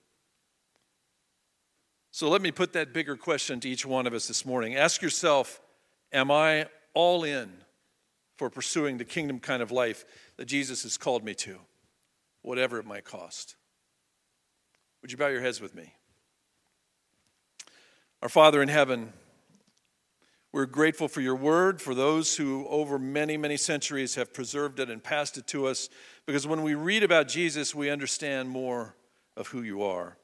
So 2.10 2.28
let 2.28 2.42
me 2.42 2.50
put 2.50 2.72
that 2.72 2.92
bigger 2.92 3.16
question 3.16 3.60
to 3.60 3.68
each 3.68 3.86
one 3.86 4.06
of 4.06 4.12
us 4.12 4.28
this 4.28 4.44
morning. 4.44 4.76
Ask 4.76 5.02
yourself 5.02 5.60
Am 6.12 6.30
I 6.30 6.66
all 6.94 7.24
in 7.24 7.52
for 8.38 8.48
pursuing 8.48 8.96
the 8.96 9.04
kingdom 9.04 9.40
kind 9.40 9.62
of 9.62 9.70
life 9.70 10.04
that 10.36 10.46
Jesus 10.46 10.84
has 10.84 10.96
called 10.96 11.24
me 11.24 11.34
to, 11.34 11.58
whatever 12.42 12.78
it 12.78 12.86
might 12.86 13.04
cost. 13.04 13.56
Would 15.02 15.12
you 15.12 15.18
bow 15.18 15.26
your 15.26 15.42
heads 15.42 15.60
with 15.60 15.74
me? 15.74 15.92
Our 18.22 18.28
Father 18.28 18.62
in 18.62 18.68
heaven, 18.68 19.12
we're 20.52 20.66
grateful 20.66 21.08
for 21.08 21.20
your 21.20 21.34
word, 21.34 21.82
for 21.82 21.94
those 21.94 22.36
who 22.36 22.66
over 22.68 22.98
many, 22.98 23.36
many 23.36 23.56
centuries 23.56 24.14
have 24.14 24.32
preserved 24.32 24.80
it 24.80 24.88
and 24.88 25.02
passed 25.02 25.36
it 25.36 25.46
to 25.48 25.66
us, 25.66 25.88
because 26.24 26.46
when 26.46 26.62
we 26.62 26.74
read 26.74 27.02
about 27.02 27.28
Jesus, 27.28 27.74
we 27.74 27.90
understand 27.90 28.48
more 28.48 28.96
of 29.36 29.48
who 29.48 29.62
you 29.62 29.82
are. 29.82 30.16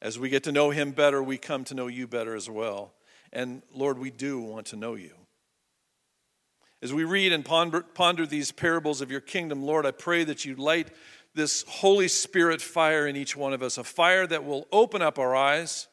As 0.00 0.18
we 0.18 0.28
get 0.28 0.44
to 0.44 0.52
know 0.52 0.70
him 0.70 0.92
better, 0.92 1.22
we 1.22 1.38
come 1.38 1.64
to 1.64 1.74
know 1.74 1.88
you 1.88 2.06
better 2.06 2.34
as 2.36 2.48
well. 2.48 2.94
And 3.32 3.62
Lord, 3.72 3.98
we 3.98 4.10
do 4.10 4.40
want 4.40 4.66
to 4.68 4.76
know 4.76 4.94
you. 4.94 5.12
As 6.82 6.92
we 6.92 7.04
read 7.04 7.32
and 7.32 7.44
ponder, 7.44 7.82
ponder, 7.82 8.26
these 8.26 8.52
parables 8.52 9.00
of 9.00 9.10
your 9.10 9.20
kingdom, 9.20 9.62
Lord, 9.62 9.86
I 9.86 9.92
pray 9.92 10.24
that 10.24 10.44
you 10.44 10.54
light 10.56 10.90
this 11.34 11.64
Holy 11.68 12.08
Spirit 12.08 12.60
fire 12.60 13.06
in 13.06 13.16
each 13.16 13.36
one 13.36 13.52
of 13.52 13.62
us, 13.62 13.78
a 13.78 13.84
fire 13.84 14.26
that 14.26 14.44
will 14.44 14.66
open 14.70 15.02
up 15.02 15.18
our 15.18 15.34
eyes 15.34 15.88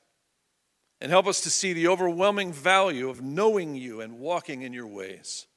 and 1.02 1.12
help 1.12 1.28
us 1.28 1.42
to 1.42 1.50
see 1.50 1.74
the 1.74 1.88
overwhelming 1.88 2.54
value 2.54 3.10
of 3.10 3.22
knowing 3.22 3.76
you 3.76 4.02
and 4.02 4.20
walking 4.20 4.62
in 4.62 4.72
your 4.72 4.88
ways, 4.88 5.48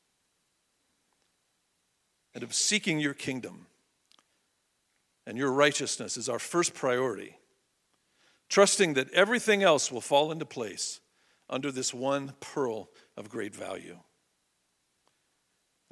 and 2.34 2.42
of 2.42 2.52
seeking 2.52 2.98
your 2.98 3.14
kingdom 3.14 3.66
and 5.26 5.36
your 5.36 5.52
righteousness 5.52 6.16
is 6.16 6.28
our 6.28 6.38
first 6.38 6.74
priority, 6.74 7.36
trusting 8.48 8.94
that 8.94 9.10
everything 9.12 9.62
else 9.62 9.90
will 9.90 10.00
fall 10.00 10.30
into 10.30 10.44
place 10.44 11.00
under 11.48 11.70
this 11.70 11.92
one 11.92 12.32
pearl 12.40 12.88
of 13.16 13.28
great 13.28 13.54
value. 13.54 13.98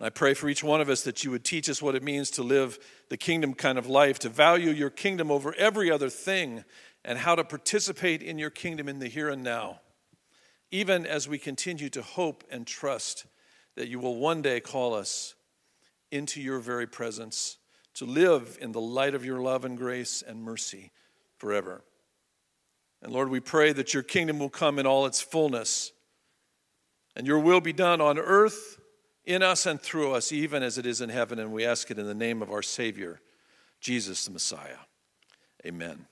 I 0.00 0.10
pray 0.10 0.34
for 0.34 0.48
each 0.48 0.64
one 0.64 0.80
of 0.80 0.88
us 0.88 1.02
that 1.02 1.22
you 1.22 1.30
would 1.30 1.44
teach 1.44 1.68
us 1.68 1.80
what 1.80 1.94
it 1.94 2.02
means 2.02 2.30
to 2.32 2.42
live 2.42 2.78
the 3.10 3.16
kingdom 3.16 3.54
kind 3.54 3.78
of 3.78 3.86
life, 3.86 4.18
to 4.20 4.28
value 4.28 4.70
your 4.70 4.90
kingdom 4.90 5.30
over 5.30 5.54
every 5.54 5.90
other 5.90 6.10
thing, 6.10 6.64
and 7.04 7.18
how 7.18 7.34
to 7.34 7.44
participate 7.44 8.22
in 8.22 8.38
your 8.38 8.50
kingdom 8.50 8.88
in 8.88 8.98
the 8.98 9.08
here 9.08 9.28
and 9.28 9.44
now, 9.44 9.80
even 10.70 11.06
as 11.06 11.28
we 11.28 11.38
continue 11.38 11.88
to 11.90 12.02
hope 12.02 12.42
and 12.50 12.66
trust 12.66 13.26
that 13.76 13.88
you 13.88 14.00
will 14.00 14.16
one 14.16 14.42
day 14.42 14.58
call 14.58 14.94
us 14.94 15.34
into 16.10 16.40
your 16.40 16.58
very 16.58 16.86
presence 16.86 17.58
to 17.94 18.04
live 18.04 18.58
in 18.60 18.72
the 18.72 18.80
light 18.80 19.14
of 19.14 19.24
your 19.24 19.40
love 19.40 19.64
and 19.64 19.78
grace 19.78 20.22
and 20.26 20.42
mercy 20.42 20.90
forever. 21.38 21.84
And 23.02 23.12
Lord, 23.12 23.28
we 23.28 23.40
pray 23.40 23.72
that 23.72 23.94
your 23.94 24.02
kingdom 24.02 24.38
will 24.38 24.48
come 24.48 24.78
in 24.78 24.86
all 24.86 25.06
its 25.06 25.20
fullness 25.20 25.92
and 27.14 27.26
your 27.26 27.38
will 27.38 27.60
be 27.60 27.72
done 27.72 28.00
on 28.00 28.18
earth 28.18 28.80
in 29.26 29.42
us 29.42 29.66
and 29.66 29.80
through 29.80 30.12
us, 30.12 30.32
even 30.32 30.62
as 30.62 30.78
it 30.78 30.86
is 30.86 31.00
in 31.00 31.08
heaven. 31.08 31.38
And 31.38 31.52
we 31.52 31.64
ask 31.64 31.90
it 31.90 31.98
in 31.98 32.06
the 32.06 32.14
name 32.14 32.42
of 32.42 32.50
our 32.50 32.62
Savior, 32.62 33.20
Jesus 33.80 34.24
the 34.24 34.32
Messiah. 34.32 34.78
Amen. 35.64 36.06